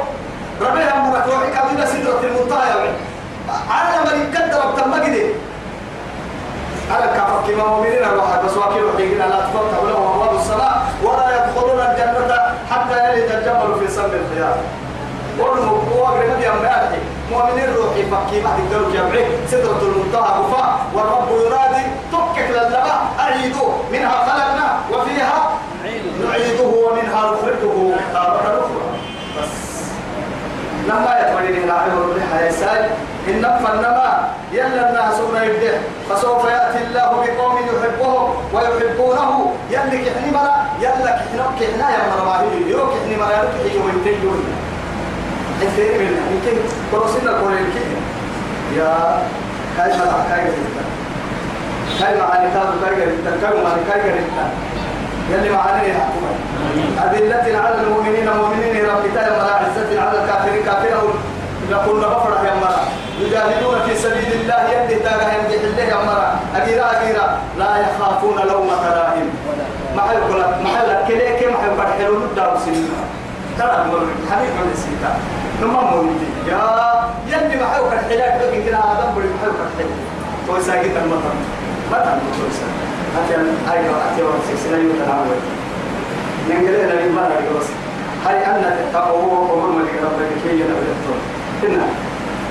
ربيع 0.60 0.96
مرك 0.96 1.24
روحي 1.26 1.50
كابينة 1.52 1.84
سدرة 1.86 2.20
المنتهى 2.22 2.68
يعني 2.68 2.90
أنا 3.70 4.04
من 4.04 4.32
يقدر 4.34 4.70
بتم 4.70 4.90
مجدي 4.90 5.26
على 6.90 7.04
الكفر 7.04 7.52
كما 7.52 7.66
مؤمنين 7.68 8.04
أرواح 8.04 8.40
بس 8.44 8.56
واكل 8.56 8.84
وحيقنا 8.84 9.24
لا 9.24 9.40
تفتح 9.40 9.82
لهم 9.88 10.06
أبواب 10.12 10.34
السماء 10.36 10.82
ولا 11.02 11.26
يدخلون 11.36 11.80
الجنة 11.80 12.38
حتى 12.70 13.12
يلد 13.12 13.30
الجمل 13.32 13.78
في 13.80 13.94
سم 13.94 14.04
الخيار 14.04 14.56
والمقوى 15.38 16.24
يا 16.42 17.13
مالحي 17.30 17.46
مؤمنين 17.46 17.74
روحي 17.76 18.02
فكي 18.02 18.40
ما 18.40 18.50
تقدروا 18.58 18.90
يبعي 18.94 19.24
سدرة 19.50 19.80
المنتهى 19.82 20.20
كفاء 20.20 20.78
والرب 20.94 21.28
ينادي 21.46 21.86
تكك 22.12 22.50
للبا 22.50 22.92
أعيدوا 23.20 23.68
منها 23.92 24.10
خلقنا 24.10 24.78
وفيها 24.92 25.50
نعيده 26.24 26.64
ومنها 26.64 27.20
نخرجه. 27.32 27.96
تارة 28.12 28.40
أخرى. 28.40 28.86
بس. 29.38 29.84
لما 30.88 31.18
يتمنين 31.20 31.64
العلم 31.64 31.98
والرحى 31.98 32.46
يا 32.46 32.50
ساي 32.50 32.84
إن 33.28 33.42
فنما 33.42 34.28
يلا 34.52 34.88
الناس 34.90 35.20
من 35.20 35.42
يبدع 35.42 35.78
فسوف 36.10 36.44
يأتي 36.44 36.84
الله 36.84 37.10
بقوم 37.10 37.56
يحبهم 37.56 38.34
ويحبونه. 38.52 39.52
يلا 39.70 40.04
كحني 40.04 40.30
مرة 40.32 40.64
يلا 40.80 41.10
كحنا 41.10 41.46
كحنا 41.60 41.90
يا 41.90 41.98
مرة 42.10 42.24
ما 42.24 42.40
هي 42.40 42.70
يروح 42.70 42.90
كحني 42.90 43.16
مرة 43.16 43.32
يروح 43.32 43.50
كحني 43.64 43.78
وينتهي 43.84 44.28
انتهي 45.66 45.98
من 45.98 46.16
يمكن 46.32 46.56
كروسنا 46.90 47.32
كورين 47.40 47.66
كي 47.74 47.84
يا 48.78 49.22
كاي 49.76 49.88
ما 49.98 50.24
كاي 50.30 50.44
جدا 50.44 50.84
كاي 52.00 52.18
ما 52.18 52.24
على 52.24 52.50
كتاب 52.50 52.66
كاي 52.84 53.06
جدا 53.06 53.30
كاي 53.42 53.62
ما 53.64 53.76
كاي 53.90 54.00
جدا 54.02 54.46
يلي 55.30 55.50
معاني 55.50 55.88
يحكم 55.88 56.24
أذلة 57.04 57.58
على 57.58 57.74
المؤمنين 57.82 58.28
مؤمنين 58.36 58.84
رب 58.86 59.04
تعالى 59.14 59.36
ولا 59.36 59.54
عزة 59.54 60.00
على 60.02 60.18
الكافرين 60.24 60.62
كافرهم 60.64 61.14
يقول 61.70 62.00
بفرح 62.00 62.40
يا 62.42 62.54
مرا 62.54 62.84
يجاهدون 63.20 63.78
في 63.86 63.96
سبيل 63.96 64.32
الله 64.40 64.70
يدي 64.72 64.94
تاغا 64.94 65.32
يمدح 65.34 65.62
الله 65.64 65.82
يا 65.82 65.96
مرا 66.06 66.40
أجيرا 66.56 66.90
أجيرا 66.90 67.38
لا 67.58 67.76
يخافون 67.76 68.36
لومة 68.48 68.88
لائم 68.94 69.28
محل 69.96 70.18
محل 70.64 71.08
كليك 71.08 71.48
محل 71.52 71.76
فرحلون 71.76 72.22
الدار 72.22 72.58
سنين 72.64 72.88
ترى 73.58 73.72
حبيب 74.30 74.50
من 74.50 74.70
السيطان 74.72 75.43
نما 75.62 75.80
مولدي. 75.90 76.28
يا 76.48 76.60
يلي 77.28 77.56
ما 77.56 77.66
حيوك 77.66 77.92
الحلاك 77.92 78.40
لكن 78.42 78.64
كنا 78.64 78.78
آدم 78.92 79.14
بلي 79.16 79.28
ما 79.28 79.38
حيوك 79.42 79.56
الحلاك 79.66 79.90
تو 80.46 80.60
ساكت 80.60 80.96
المطر 80.96 81.34
مطر 81.90 82.18
تو 82.38 82.44
ساكت 82.58 82.84
أتي 83.18 83.34
أيوة 83.72 83.96
أتي 84.12 84.22
ورسي 84.22 84.56
سنة 84.64 84.76
ننقل 86.48 86.74
إلى 86.74 86.92
الإيمان 86.92 87.30
الجوز 87.38 87.66
هاي 88.26 88.46
أن 88.46 88.76
تقوى 88.92 89.22
وقبول 89.22 89.72
ما 89.74 89.82
لك 89.82 89.94
ربك 90.02 90.28
كي 90.42 90.50
ينبغي 90.60 90.90
الطول 90.94 91.20
إنا. 91.70 91.86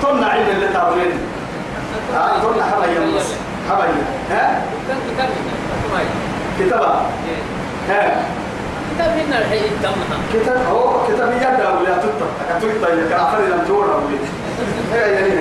طلنا 0.03 0.27
علم 0.27 0.47
اللي 0.55 0.67
تعبرين 0.73 1.19
طلنا 2.43 2.63
حبايا 2.63 3.15
بس 3.17 3.25
حبايا 3.69 3.91
ها؟ 4.31 4.61
كتابة. 6.59 6.95
ها؟ 7.89 8.23
كتاب 8.95 9.11
هنا 9.17 9.39
الحين 9.39 9.61
كتاب 10.33 10.57
هو 10.71 11.07
كتاب 11.07 11.31
يدا 11.37 11.69
ولا 11.69 11.97
تطلع 11.97 12.22
كتب 12.63 13.10
كان 13.10 13.19
عفر 13.19 13.38
لم 13.39 13.62
يعني 14.93 15.34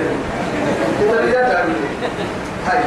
كتاب 1.01 1.27
يدا 1.27 1.63
ولي 1.63 1.73
هاي 2.67 2.83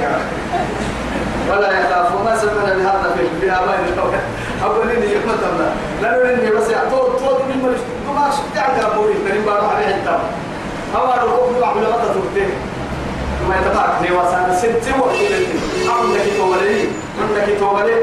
ولا 1.50 1.80
يخاف. 1.80 2.24
ما 2.24 2.36
سمعنا 2.36 2.74
بهذا 2.74 3.14
في 3.16 3.40
في 3.40 3.52
آباء 3.52 3.80
الأول 3.94 4.14
أقول 4.62 4.90
إني 4.90 5.06
يحمدنا 5.14 5.74
لأنه 6.02 6.34
إني 6.34 6.50
بس 6.50 6.70
يعطوه 6.70 7.18
طول 7.18 7.38
من 7.48 7.62
ملش 7.64 7.80
ما 8.14 8.30
شفت 8.30 8.56
عند 8.58 8.84
أبوي 8.84 9.14
تريم 9.28 9.44
بارو 9.44 9.66
عليه 9.66 9.86
حتى. 9.86 10.18
هو 10.96 11.14
الركوب 11.14 11.56
نوع 11.60 11.74
من 11.74 11.84
غطا 11.84 12.14
تبتين 12.14 12.50
ما 13.48 13.54
يتبعك. 13.56 14.02
نيواسان 14.02 14.56
ست 14.56 14.98
وقت. 14.98 15.16
عندك 15.88 16.26
توبلي 16.38 16.88
عندك 17.22 17.58
توبلي 17.60 17.96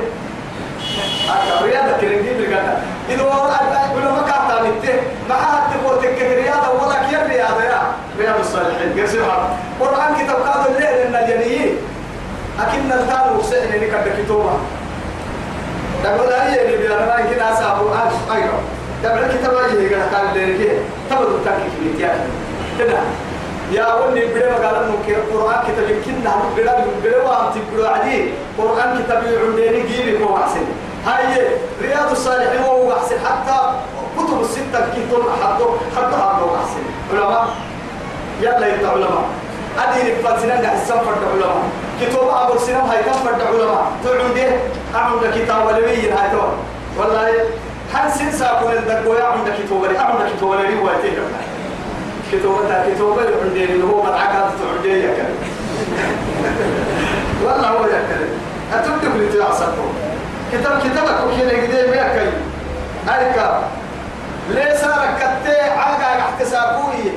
هكا 1.30 1.66
رياضة 1.66 1.98
كرنجي 2.02 2.34
بالقنا 2.34 2.78
إذا 3.10 3.24
ولا 3.24 4.12
ما 4.12 4.22
كانت 4.22 4.52
عملته 4.52 4.94
ما 5.30 5.36
حد 5.36 5.74
تقول 5.74 6.02
تك 6.02 6.22
رياضة 6.22 6.70
ولا 6.84 7.10
كير 7.10 7.28
رياضة 7.28 7.64
يا 7.64 7.82
رياض 8.20 8.40
الصالحين 8.40 9.00
قرسها 9.00 9.58
قرآن 9.80 10.16
كتاب 10.16 10.36
قادوا 10.36 10.76
الليل 10.76 10.84
إن 10.86 11.16
الجنيين 11.16 11.78
أكن 12.60 12.92
التالو 12.92 13.42
سحن 13.42 13.74
إنك 13.74 14.24
كتوبة 14.24 14.54
تقول 16.04 16.34
هاي 16.34 16.76
اللي 16.76 16.88
ما 16.90 17.16
يمكن 17.20 17.42
أسابه 17.42 17.92
أيوه 18.32 18.60
تبع 19.04 19.20
الكتاب 19.20 19.54
أجي 19.54 19.90
كذا 19.90 20.08
كان 20.12 20.34
ليرك 20.34 20.78
تبدو 21.10 21.38
تاكي 21.46 21.68
في 21.80 21.90
الكتاب 21.90 22.16
هنا 22.80 23.00
يا 23.72 23.94
ولي 23.94 24.26
بلا 24.26 24.50
ما 24.50 24.68
قال 24.68 24.76
إنه 24.76 25.18
القرآن 25.18 25.64
كتاب 25.68 25.90
يمكن 25.90 26.24
نحن 26.26 26.40
بلا 26.58 26.78
بلا 27.04 27.18
وأنت 27.18 27.56
بلا 27.74 27.90
عدي 27.90 28.30
قرآن 28.58 29.04
كتاب 29.04 29.24
يعندني 29.24 29.82
جيبك 29.88 30.22
هو 30.22 30.38
أحسن 30.38 30.66
هاي 31.08 31.48
رياض 31.82 32.12
الصالحين 32.12 32.62
هو 32.62 32.94
أحسن 32.94 33.16
حتى 33.26 33.60
كتب 34.18 34.42
الستة 34.42 34.80
كتب 34.80 35.24
حطوا 35.44 35.76
حتى 35.98 36.16
حطوا 36.16 36.58
أحسن 36.58 36.84
علماء 37.14 37.48
يلا 38.42 38.68
يبقى 38.68 38.92
علماء. 38.92 39.24
أدي 39.80 40.12
نفات 40.14 40.40
سنة 40.40 40.62
نحسن 40.62 40.94
فرد 40.96 41.18
علماء. 41.34 41.64
كتب 42.02 42.20
أبو 42.30 42.58
سنة 42.60 42.80
هاي 42.80 43.04
كم 43.04 43.12
فرد 43.12 43.42
علماء. 43.42 43.92
تعون 44.04 44.34
ده 44.36 44.48
أعمل 44.96 45.20
كتاب 45.36 45.66
ولوي 45.68 46.12
هاي 46.12 46.32
تو 46.32 46.38
والله 46.98 47.30
هل 47.94 48.12
سنسا 48.12 48.60
كون 48.62 48.72
الدقويا 48.72 49.24
عند 49.24 49.48
كتاب 49.48 49.82
ولي؟ 49.82 49.98
أعمل 50.00 50.30
كتاب 50.38 50.50
ولي 50.50 50.80
هو 50.80 50.90
يتيه 50.90 51.18
كتابة 52.32 52.94
كتابة 52.94 53.42
عندي 53.44 53.64
اللي 53.64 53.84
هو 53.84 54.04
مدعكات 54.04 54.52
عندي 54.78 54.90
يا 54.90 55.14
كلام 55.14 55.36
والله 57.44 57.68
هو 57.68 57.84
يا 57.86 58.04
كلام 58.10 58.30
أتبدو 58.74 59.16
اللي 59.16 59.38
تعصبه 59.40 59.84
كتاب 60.54 60.80
كتابك 60.80 61.18
وكيل 61.28 61.50
قدام 61.50 61.94
يا 61.94 62.14
كلام 62.14 62.34
أركب 63.10 63.54
ليس 64.50 64.84
ركبت 64.84 65.48
عاقا 65.78 66.20
احتسابوي 66.20 67.12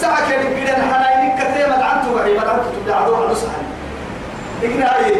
ساعة 0.00 0.30
كده 0.30 0.42
كده 0.42 0.74
حناينك 0.74 1.34
كتير 1.34 1.66
مدعنته 1.68 2.12
وعي 2.14 2.32
مدعنته 2.32 2.64
تبدأ 2.80 2.94
عدو 2.94 3.14
عدو 3.14 3.34
سحن 3.34 3.62
إقنا 4.62 4.96
هاي 4.96 5.14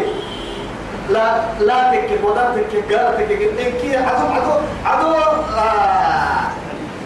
لا 1.09 1.41
لا 1.59 1.91
تك 1.91 2.09
ولا 2.23 2.55
تك 2.55 2.93
قال 2.93 3.17
تك 3.17 3.31
إنك 3.31 3.95
عدو 4.07 4.27
عدو 4.27 4.51
عدو 4.85 5.13
آه 5.57 6.43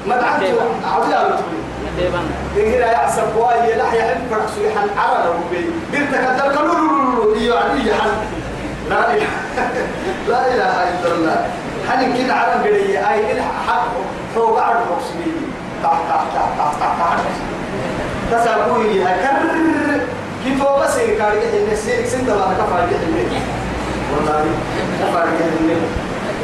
مدعنته 0.07 0.53
عدو 0.95 1.03
رجل 1.03 1.35
ديبان 1.97 2.29
إنك 2.57 2.87
يحسب 2.93 3.35
واي 3.37 3.75
لا 3.75 3.93
يحب 3.93 4.17
فرسو 4.31 4.61
يحن 4.67 4.89
عرى 4.99 5.29
ربي 5.29 5.65
قلت 5.93 6.11
كذا 6.11 6.53
كلو 6.55 7.35
يعني 7.35 7.89
يحن 7.89 8.09
لا 8.89 9.13
إله. 9.13 9.27
لا 10.31 10.41
إله 10.53 10.75
إلا 10.89 11.09
الله. 11.15 11.39
حن 11.89 12.17
كده 12.17 12.33
عرى 12.33 12.53
قلي 12.69 12.99
أي 13.13 13.31
الحق 13.31 13.87
فوق 14.35 14.61
عرض 14.61 14.77
رسولي 14.97 15.31
تحت 15.83 16.01
تحت 16.09 16.27
تحت 16.35 16.73
تحت 16.81 16.99
تحت 16.99 17.19
تسابوي 18.31 19.03
هكر 19.03 19.37
كيف 20.43 20.61
هو 20.61 20.79
بس 20.79 20.95
كاري 20.97 21.37
إن 21.39 21.67
السير 21.71 22.05
سند 22.05 22.29
الله 22.29 22.53
كفار 22.59 22.87
جهنم 22.91 23.41
والله 24.15 24.45
كفار 25.01 25.25
جهنم 25.39 25.81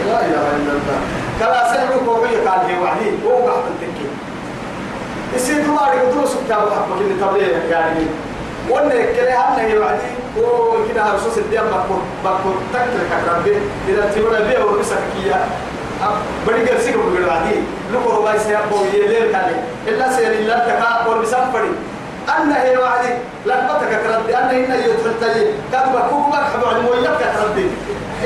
لا 0.08 0.20
إله 0.26 0.44
إلا 0.58 0.72
الله. 0.72 1.00
كلا 1.40 1.74
سنة 1.74 1.98
كوبي 2.06 2.36
قال 2.36 2.60
هي 2.68 2.80
وحدي. 2.84 3.10
هو 3.26 3.48
قاعد 3.48 3.64
تكي 3.82 4.08
السير 5.36 5.68
ما 5.68 6.12
تروح 6.12 6.26
سبتها 6.26 6.58
وحبك 6.58 7.02
إن 7.02 7.18
تبليه 7.22 7.58
يعني. 7.72 8.06
وأنا 8.70 8.94
كده 9.18 9.32
هنا 9.34 9.62
هي 9.62 9.78
وحدي 9.78 10.23
هو 10.38 10.74
كده 10.90 11.02
هرسوس 11.02 11.38
الديان 11.38 11.66
بكو 11.66 11.96
بكو 12.26 12.50
تكتر 12.74 13.02
كربي 13.26 13.56
إذا 13.90 14.04
تقول 14.16 14.36
بيه 14.48 14.64
ورسك 14.66 15.04
كيا. 15.14 15.40
بڑی 16.46 16.62
گرسی 16.68 16.92
کو 16.92 17.02
بگڑ 17.02 17.30
عادی 17.30 17.60
لوگ 17.92 18.08
ربائی 18.14 18.40
سے 18.46 18.56
أبو 18.56 18.84
یہ 18.94 19.08
لیر 19.08 19.32
کالے 19.32 19.56
إلا 19.92 20.08
سیر 20.16 20.32
الا 20.32 20.58
تکا 20.66 20.90
اور 21.06 21.18
بسم 21.24 21.52
پڑی 21.52 21.72
أن 22.30 22.52
هي 22.52 22.78
وعدي. 22.78 23.14
لقبتك 23.46 23.92
ترد 24.04 24.32
أن 24.32 24.50
إن 24.50 24.72
يترد 24.80 25.24
كتب 25.72 25.96
كوبك 26.10 26.44
حبوا 26.54 26.72
المويلك 26.72 27.20
ترد 27.36 27.72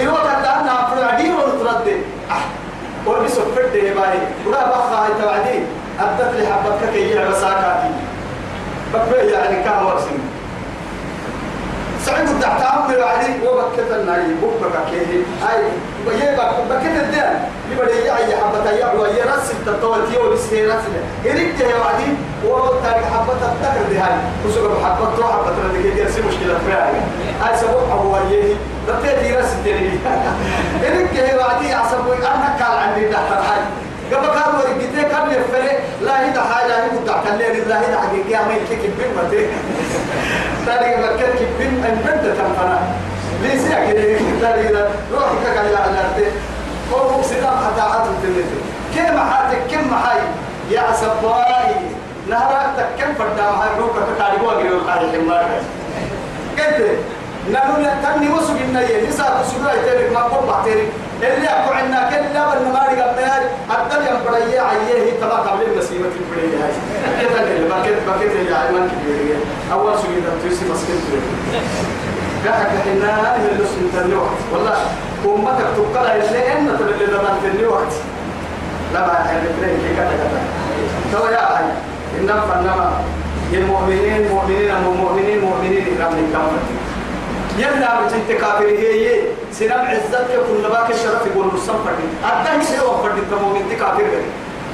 الوقت 0.01 0.45
أن 0.45 0.69
افرع 0.69 1.07
عدي 1.07 1.31
وترد 1.33 1.87
اور 3.07 3.17
بس 3.25 3.39
فرد 3.55 3.75
هي 3.75 3.93
باي. 3.93 4.19
ولا 4.45 4.69
بخا 4.69 5.05
هي 5.05 5.21
توعدي. 5.21 5.57
ادت 5.99 6.35
لي 6.37 6.45
حبتك 6.47 6.93
كي 6.93 7.11
يلعب 7.11 7.33
ساكاتي. 7.33 7.91
بكبه 8.93 9.17
يعني 9.17 9.63
كان 9.63 9.85
ورسم 9.85 10.17
سعيد 12.07 12.29
الدعتام 12.29 12.87
من 12.87 12.95
وعدي 12.95 13.47
وبكت 13.47 13.91
الناري 13.91 14.33
بكبك 14.41 14.75
كيه 14.89 15.23
هاي 15.43 15.63
ويبك 16.07 16.53
بكت 16.69 17.03
الدين. 17.03 17.57
يبدي 17.71 17.99
يعي 18.05 18.37
حبة 18.37 18.71
يعو 18.71 19.05
يرسل 19.05 19.55
تطوتي 19.65 20.17
ولسه 20.17 20.57
يرسل 20.57 20.93
إريك 21.25 21.59
يا 21.59 21.75
وعدي 21.75 22.11
وتارك 22.45 23.05
حبة 23.13 23.33
التكر 23.33 23.89
دي 23.89 23.97
هاي 23.97 24.15
وسوق 24.45 24.83
حبة 24.83 25.15
تو 25.17 25.23
حبة 25.23 25.49
ردك 25.49 25.97
يرسل 25.97 26.27
مشكلة 26.27 26.57
فيها 26.65 26.91
هاي 27.41 27.57
سبب 27.57 27.89
هو 27.91 28.17
يه 28.31 28.55
رتيت 28.89 29.23
يرسل 29.23 29.63
تاني 29.63 29.89
إريك 30.87 31.15
يا 31.29 31.37
وعدي 31.37 31.73
عصبوا 31.73 32.15
أنا 32.15 32.55
قال 32.59 32.77
عندي 32.77 33.09
دحر 33.09 33.33
هاي 33.33 33.61
قبل 34.13 34.27
كان 34.27 34.55
ورقتي 34.55 35.01
كان 35.11 35.29
يفرق؟ 35.31 35.79
لا 36.01 36.21
هي 36.21 36.41
حاجة 36.41 36.83
هي 36.83 36.89
مدعك 37.01 37.23
اللي 37.33 37.59
لا 37.61 37.79
هي 37.79 37.97
حقيقة 37.97 38.45
ما 38.47 38.53
يكيك 38.53 38.79
بين 38.79 39.11
متى 39.17 39.47
تاريخ 40.65 40.97
مكان 40.99 41.29
كبين 41.39 41.85
أن 41.85 41.95
بنت 42.05 42.25
تنفنا 42.37 42.79
ليس 43.43 43.67
يعني 43.71 43.93
تاريخ 44.41 44.67
روح 45.13 45.29
كذا 45.45 45.59
على 45.59 45.91
الأرض 45.91 46.31
هو 46.93 47.17
مكسنا 47.17 47.49
حتى 47.49 47.81
عاد 47.81 48.07
الدنيا 48.07 48.45
كم 48.95 49.19
حاتك 49.19 49.57
كم 49.71 49.95
حي 49.95 50.19
يا 50.71 50.83
سبواي 50.93 51.75
نهارك 52.29 52.87
كم 52.99 53.13
فردا؟ 53.13 53.43
هاي 53.43 53.69
روح 53.79 53.89
كتاريخ 54.15 54.43
وغيره 54.43 54.75
القارئ 54.75 55.15
المار 55.15 55.45
كده 56.57 56.89
نحن 57.51 57.83
تاني 58.03 58.29
وسق 58.29 58.55
النية 58.67 59.09
نساء 59.09 59.45
سجوا 59.47 59.71
يترك 59.71 60.11
ما 60.13 60.19
قوم 60.19 60.47
بعترك 60.47 60.87
اللي 61.21 61.47
أكو 61.47 61.73
عنا 61.73 62.09
كلا 62.09 62.55
بالنماري 62.55 63.01
قبل 63.01 63.23
هاي 63.23 63.43
الدم 63.71 64.01
ينبري 64.09 64.59
عيه 64.59 65.19
تبع 65.21 65.37
قبل 65.37 65.63
المسيمة 65.71 66.07
تنبري 66.13 66.49
هاي 66.61 66.71
كده 67.21 67.41
اللي 67.41 67.69
بكت 67.69 67.97
بكت 68.07 68.35
اللي 68.35 68.55
عمان 68.55 68.89
كبير 68.89 69.37
أول 69.73 69.99
سجود 69.99 70.23
تيسي 70.43 70.65
مسكين 70.71 70.99
قاعد 72.45 72.65
كحنا 72.65 73.37
من 73.37 73.49
اللي 73.51 73.91
تاني 73.93 74.15
وقت. 74.15 74.39
والله 74.53 74.77
أمتك 75.25 75.65
تقلا 75.93 76.15
اللي 76.15 76.53
إن 76.53 76.77
تبلي 76.79 77.05
لما 77.05 77.37
تاني 77.43 77.65
وقت. 77.65 77.93
لا 78.93 78.99
ما 79.07 79.13
يعني 79.13 79.47
كده 79.61 79.67
كده 79.95 80.09
كده. 80.09 80.39
تو 81.13 81.27
يا 81.27 81.57
هاي 81.57 81.65
إنما 82.19 82.41
فنما 82.41 83.01
المؤمنين 83.53 84.27
مؤمنين 84.27 84.71
المؤمنين 84.71 85.41
مؤمنين 85.41 85.81
إكرام 85.81 86.13
الكامل 86.13 86.61
يلا 87.57 88.01
بتنت 88.05 88.31
كافر 88.41 88.65
هي. 88.65 89.21
سنم 89.51 89.81
عزتك 89.91 90.31
كل 90.47 90.69
باك 90.69 90.89
الشرف 90.91 91.25
يقول 91.25 91.45
نصم 91.55 91.77
فردي 91.85 92.07
أدنى 92.23 92.65
شيء 92.65 92.83
وفردي 92.89 93.21
تمو 93.31 93.49
من 93.49 93.75
كافر 93.79 94.05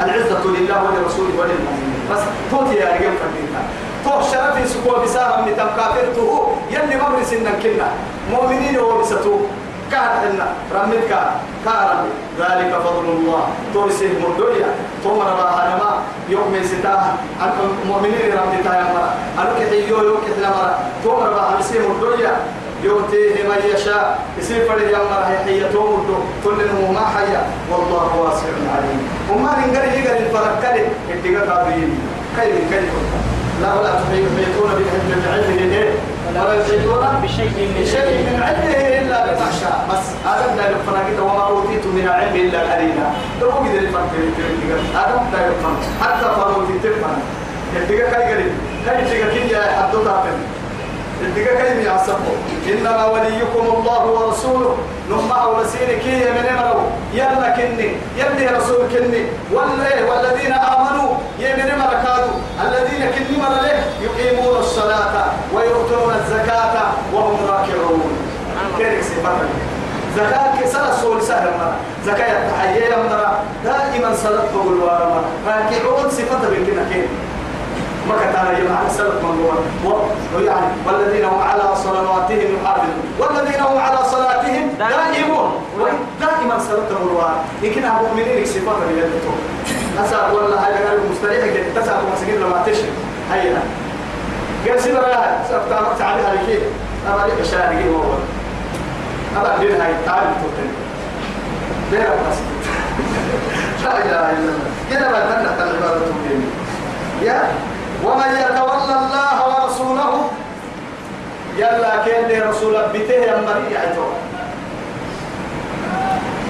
العزة 0.02 0.43
لله 0.46 0.78
ولرسوله 0.84 1.34
وللمؤمنين. 1.39 2.02
بس 2.12 2.19
توتي 2.52 2.76
يا 2.76 2.86
رجال 2.86 3.13
فردي 3.22 3.43
تو 4.06 4.22
شرف 4.32 4.69
سكوا 4.69 5.04
بسارة 5.04 5.41
من 5.41 5.56
تم 5.58 5.69
كافرته 5.78 6.58
يلي 6.72 6.96
مبرس 6.96 7.34
إنك 7.34 7.63
كنا. 7.63 7.89
مؤمنين 8.32 8.80
وبسطو 8.80 9.39
كاد 9.91 10.12
إن 10.28 10.39
رمتك 10.76 11.13
كارم 11.65 12.04
ذلك 12.39 12.72
فضل 12.86 13.06
الله. 13.17 13.43
تورسه 13.74 14.10
مردويا 14.24 14.69
تومر 15.04 15.30
باها 15.39 15.63
نما. 15.69 15.91
يوم 16.30 16.54
ستاه 16.63 17.04
المؤمنين 17.84 18.32
رمتها 18.41 18.76
يا 18.76 18.86
مرا 18.93 19.10
أنا 19.39 19.52
كحيو 19.60 19.98
يوم 20.04 20.17
كحلا 20.26 20.50
مرا 20.50 20.80
تومر 21.04 21.30
باها 21.30 21.60
نسيه 21.60 21.80
مردويا 21.88 22.32
يؤتيه 22.84 23.43
من 23.50 23.62
يشاء. 23.74 24.19
يصير 24.39 24.65
فرد 24.67 24.82
يا 24.82 24.98
مرا 24.98 25.28
هي 25.46 25.69
تومر 25.74 26.24
كل 26.43 26.60
ما 26.93 27.06
حيا. 27.15 27.41
والله 27.72 28.10
واسع 28.22 28.54
عليم. 28.76 29.02
وما 29.32 29.52
نقدر 29.60 29.84
يقدر 29.84 30.17
الفرق. 30.26 30.54
كله 30.62 30.88
اتقى 31.12 31.50
قابلين 31.50 32.00
كيف 32.38 32.56
كيف 32.72 32.89
لا 33.62 33.74
ولا 33.74 33.89
تحيطون 33.89 34.72
بعلمه 35.26 35.76
إيه؟ 35.76 35.91
ولا 36.36 36.54
يحيطون 36.54 37.04
بشيء 37.24 37.50
من 37.58 37.86
من 38.34 38.43
علمه 38.43 38.78
إلا 39.00 39.26
بما 39.26 39.52
شاء 39.62 39.78
بس 39.91 40.06
هذا 40.28 40.56
لا 40.58 40.69
يفرق 40.69 41.24
وما 41.24 41.48
أوتيت 41.48 41.86
من 41.86 42.04
العلم 42.04 42.36
إلا 42.36 42.60
قليلا. 42.74 43.08
لو 43.41 43.50
قدر 43.50 43.80
الفرق 43.80 44.12
هذا 44.96 45.24
لا 45.34 45.39
يفرق 45.48 45.80
حتى 46.02 46.26
فرق 46.26 46.67
تفهم 46.84 47.19
الدقيقة 47.76 48.12
كاي 48.12 48.34
قريب. 48.34 48.52
كاي 48.86 49.00
الدقيقة 49.00 49.30
كي 49.30 49.56
حدو 49.56 50.00
الدقيقة 51.21 51.56
كاي 51.56 51.84
يعصبه 51.84 52.34
إنما 52.69 53.06
وليكم 53.06 53.65
الله 53.78 54.06
ورسوله. 54.06 54.78
نما 55.10 55.45
ورسيني 55.45 55.95
كي 55.95 56.32
من 56.32 56.47
مرو. 56.58 56.82
يلا 57.13 57.49
كني 57.58 57.89
يلي 58.17 58.47
رسول 58.58 58.82
كني. 58.93 59.26
والذين 59.52 60.54
آمنوا 60.54 61.12
يمن 61.39 61.69
مركاتو 61.80 62.34
الذين 62.65 63.12
كني 63.12 63.38
مر 63.38 63.49
له 63.49 63.84
يقيمون 64.02 64.58
الصلاة 64.58 65.26
ويؤتون 65.54 66.13
الزكاة 66.21 66.76
وهم 67.13 67.38
راكعون. 67.49 68.12
كيف 68.78 69.06
سيبقى 69.06 69.34
زكاة 70.15 70.62
كسر 70.62 70.93
سول 71.02 71.21
سهل 71.21 71.47
مرة. 71.60 71.76
زكاة 72.06 72.32
التحية 72.43 72.95
مرة. 72.95 73.39
دائما 73.63 74.15
صلاة 74.15 74.43
بقول 74.56 74.80
وارما 74.80 75.21
راكعون 75.47 76.10
صفة 76.10 76.49
بالكنا 76.49 76.84
كين 76.89 77.08
ما 78.08 78.16
كتانا 78.22 78.60
يمع 78.60 78.89
سلف 78.89 79.13
من 79.24 79.48
هو 79.86 79.96
يعني 80.46 80.66
والذين 80.88 81.26
هم 81.26 81.42
على 81.42 81.76
صلواتهم 81.76 82.50
يحافظون. 82.56 83.04
والذين 83.20 83.62
هم 83.62 83.78
على 83.78 83.98
صلاتهم 84.12 84.70
دائمون. 84.80 85.52
دائما 86.20 86.60
سلف 86.60 86.92
الوار 87.02 87.36
يمكن 87.62 87.86
أبو 87.86 88.06
مؤمنين 88.08 88.46
صفات 88.46 88.78
بيدتهم 88.88 89.38
أسأل 90.06 90.36
والله 90.36 90.58
هذا 90.60 90.89
قال 90.89 91.00
مستريح. 91.12 91.46
جدا 91.46 91.82
تسأل 91.82 91.98
مسكين 92.13 92.36
لما 92.36 92.63
تشرب. 92.66 92.94
هيا. 93.32 93.62
قال 94.68 94.82
سيدنا 94.82 95.00
لا 95.00 95.38
سأفتح 95.50 95.82
وقت 95.82 96.02
عليها 96.02 96.34
لكي. 96.34 96.60
أما 97.08 97.28
لي 97.28 97.42
بشاري 97.42 97.89
هو 97.89 98.04
أبا 99.38 99.58
دين 99.58 99.82
هاي 99.82 99.94
تعالي 100.06 100.28
توتن 100.42 100.70
دير 101.92 102.02
بس 102.02 102.38
لا 103.84 103.98
إله 103.98 104.30
إلا 104.30 104.38
الله. 104.38 104.70
كده 104.92 105.12
ما 105.12 105.20
تنح 105.20 105.52
تنعبادة 105.58 106.00
توتن 106.00 106.42
يا 107.22 107.52
ومن 108.04 108.32
يتولى 108.36 108.96
الله 109.02 109.36
ورسوله 109.48 110.30
يلا 111.58 112.06
كان 112.06 112.50
رسول 112.50 112.76
بيته 112.94 113.13
يا 113.13 113.42
مريع 113.42 113.80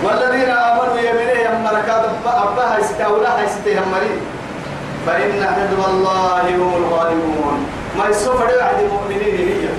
والذين 0.04 0.50
آمنوا 0.50 1.00
يمنه 1.00 1.32
يا 1.46 1.58
مركات 1.64 2.06
أبها 2.26 2.80
يستاولا 2.80 3.42
يسته 3.44 3.70
يا 3.72 3.82
مريع 3.92 4.18
فإن 5.08 5.32
حزب 5.56 5.80
الله 5.90 6.42
هم 6.56 6.74
الغالبون. 6.84 7.68
ما 7.98 8.10
يسوف 8.10 8.42
عند 8.42 8.80
المؤمنين 8.80 9.36
هي 9.38 9.70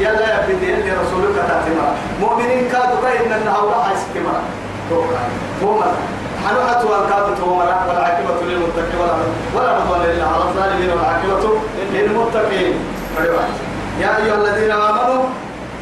يلا 0.00 0.28
يا 0.30 0.46
بدي 0.48 0.74
اللي 0.74 0.92
رسولك 0.92 1.34
تاتما 1.36 1.94
مؤمنين 2.20 2.68
كادوا 2.68 3.00
كاين 3.02 3.32
انها 3.32 3.58
ولا 3.58 3.92
يستمر 3.94 4.40
توما 6.48 6.60
حنوحة 6.60 6.84
والكاد 6.84 7.36
توما 7.40 7.64
والعاقبة 7.88 8.46
للمتقين 8.46 8.98
ولا 9.00 9.14
ولا 9.54 9.70
عدوان 9.70 10.00
إلا 10.00 10.24
على 10.24 10.42
الظالمين 10.42 10.90
والعاقبة 10.90 11.58
للمتقين. 11.92 12.74
يا 14.00 14.16
أيها 14.16 14.34
الذين 14.34 14.70
آمنوا 14.70 15.22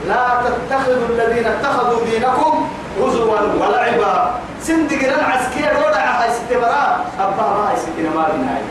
لا 0.09 0.26
تتخذوا 0.44 1.09
الذين 1.11 1.46
اتخذوا 1.46 2.05
دينكم 2.05 2.68
هزوا 3.02 3.40
ولعبا. 3.61 4.31
سندق 4.62 5.02
عسكري 5.29 5.76
ولا 5.87 6.22
هاي 6.22 6.31
ستبرا 6.31 7.05
أبا 7.20 7.42
ما 7.42 7.70
ستنا 7.76 8.11
ما 8.14 8.29
بناي 8.33 8.62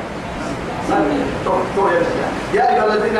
يا 2.53 2.69
أيها 2.69 2.85
الذين 2.85 3.17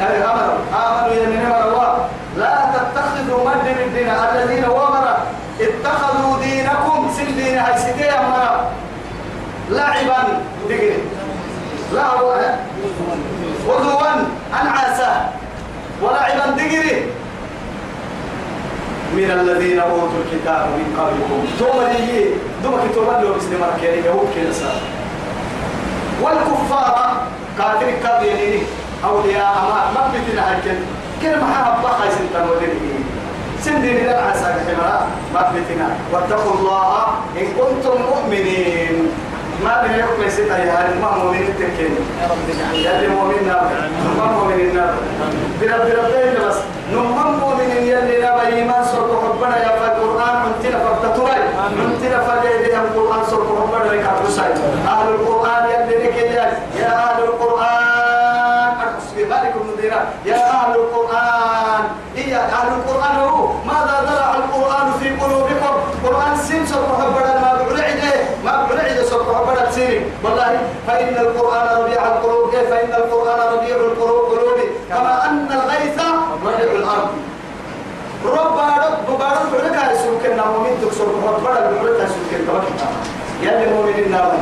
آمنوا 0.00 0.58
آمنوا 0.74 1.14
يا 1.14 1.26
من 1.26 1.52
الله. 1.64 2.08
لا 2.36 2.54
تتخذوا 2.74 3.50
مد 3.50 3.66
الدين 3.66 4.10
الذين 4.10 4.64
ومر 4.64 5.06
اتخذوا 5.60 6.38
دينكم. 6.38 7.10
سن 7.16 7.36
دين 7.36 7.58
هاي 7.58 7.78
لعبا 9.70 10.40
دقري 10.68 10.98
لا 11.94 12.06
هو 12.06 12.32
هزوا 13.68 14.10
أنعاسا 14.62 15.32
ولعبا 16.02 16.46
دقري 16.56 17.06
من 19.16 19.30
الذين 19.30 19.78
أوتوا 19.78 20.22
الكتاب 20.24 20.66
من 20.66 20.86
قبلكم. 20.98 21.40
ثم 21.58 21.78
يجي 21.90 22.24
ثم 22.62 22.70
كتب 22.70 23.08
له 23.22 23.34
بسم 23.36 23.52
مركين 23.60 24.04
يهود 24.04 24.28
كنسا 24.34 24.72
والكفار 26.22 27.22
كافر 27.58 27.90
كبيرين 28.04 28.62
أولياء 29.04 29.54
ما 29.68 29.78
ما 29.94 30.12
بتنا 30.12 30.42
هكذا 30.52 30.80
كلمة 31.22 31.54
حابة 31.54 31.88
خايس 31.88 32.14
انت 32.14 32.50
وديني 32.50 32.98
سندين 33.64 34.06
لا 34.06 34.22
عسى 34.22 34.44
حمرا 34.44 35.06
ما 35.34 35.52
بتنا 35.52 35.88
واتقوا 36.12 36.54
الله 36.54 37.06
إن 37.40 37.46
كنتم 37.58 37.96
مؤمنين. 38.02 39.08
ما 39.64 39.82
بين 39.82 39.98
يوم 39.98 40.22
يسيط 40.26 40.50
يا 40.50 40.72
هل 40.72 41.00
ما 41.02 41.10
مؤمن 41.18 41.38
التكين 41.42 41.96
يا 42.74 42.90
يا 42.90 42.96
اللي 42.96 43.08
مؤمن 43.08 43.46
نار 43.48 43.70
ما 44.18 44.24
مؤمن 44.32 44.60
النار 44.60 44.94
برب 45.60 45.88
ربنا 45.98 46.48
بس. 46.48 46.56
نمم 46.92 47.38
مؤمن 47.40 47.70
يلي 47.70 48.18
نبي 48.26 48.56
إيمان 48.56 48.84
سرق 48.84 49.24
ربنا 49.30 49.56
يا 49.56 49.70
القرآن 49.96 50.34
منتنا 50.44 50.78
فبتتوي 50.78 51.30
منتنا 51.76 52.18
يا 52.72 52.80
القرآن 52.82 53.24
سرق 53.30 53.48
ربنا 53.62 53.92
لك 53.92 54.04
أهل 54.88 55.08
القرآن 55.14 55.64
يلي 55.70 55.96
لك 56.06 56.16
يا 56.80 56.88
أهل 56.96 57.22
القرآن 57.24 58.72
أحسبي 58.88 59.24
مالك 59.24 59.54
المديرة 59.60 60.00
يا 60.26 60.36
أهل 60.50 60.74
القرآن 60.74 61.82
إيا 62.16 62.38
أهل 62.38 62.68
القرآن 62.68 63.16
هو 63.28 63.48
ماذا 63.66 63.96
زرع 64.10 64.34
القرآن 64.34 64.92
في 65.00 65.08
قلوبكم 65.10 65.74
قرآن 66.04 66.36
سين 66.36 66.66
سرق 66.66 67.00
ربنا 67.06 67.40
ما 67.40 67.62
بعلعده 67.62 68.14
ما 68.44 68.66
بعلعده 68.70 69.02
سرق 69.02 69.40
ربنا 69.40 69.66
تسيري 69.70 70.02
والله 70.24 70.58
فإن 70.88 71.14
القرآن 71.26 71.66
ربيع 71.80 72.00
القلوب 72.06 72.50
كيف 72.50 72.70
فإن 72.70 72.92
القرآن 73.02 73.40
ربيع 73.54 73.76
القلوب 73.76 74.24
قلوب 74.32 74.58
كما 74.88 75.24
أن 75.26 75.48
الغيث 75.52 75.98
ربيع 76.32 76.70
الأرض. 76.80 77.08
رب 78.24 78.58
رب 78.58 79.18
بارك 79.18 79.52
لك 79.64 79.76
يسوك 79.92 80.22
النوم 80.32 80.54
من 80.64 80.74
تكسر 80.82 81.04
رب 81.04 81.44
بارك 81.44 81.70
لك 81.84 81.98
يسوك 82.04 82.30
النوم 82.40 82.64
يا 83.42 83.64
المؤمنين 83.64 84.04
النار. 84.04 84.32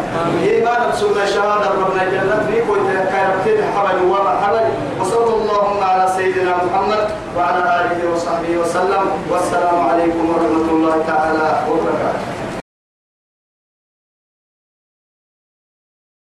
إيمان 0.43 0.91
بسنة 0.91 1.25
شهادة 1.35 1.69
ربنا 1.83 2.05
جنة. 2.05 2.37
نيكو 2.51 2.75
كاربتين 3.13 3.61
حبل 3.75 3.99
وما 4.13 4.33
حبل. 4.43 4.65
وصلى 5.01 5.35
اللهم 5.41 5.81
على 5.85 6.05
سيدنا 6.17 6.55
محمد 6.65 7.09
وعلى 7.37 7.63
آله 7.81 8.01
وصحبه 8.13 8.53
وسلم. 8.61 9.05
والسلام 9.31 9.79
عليكم 9.91 10.25
ورحمة 10.31 10.69
الله 10.71 10.97
تعالى 11.07 11.47
وبركاته. 11.71 12.36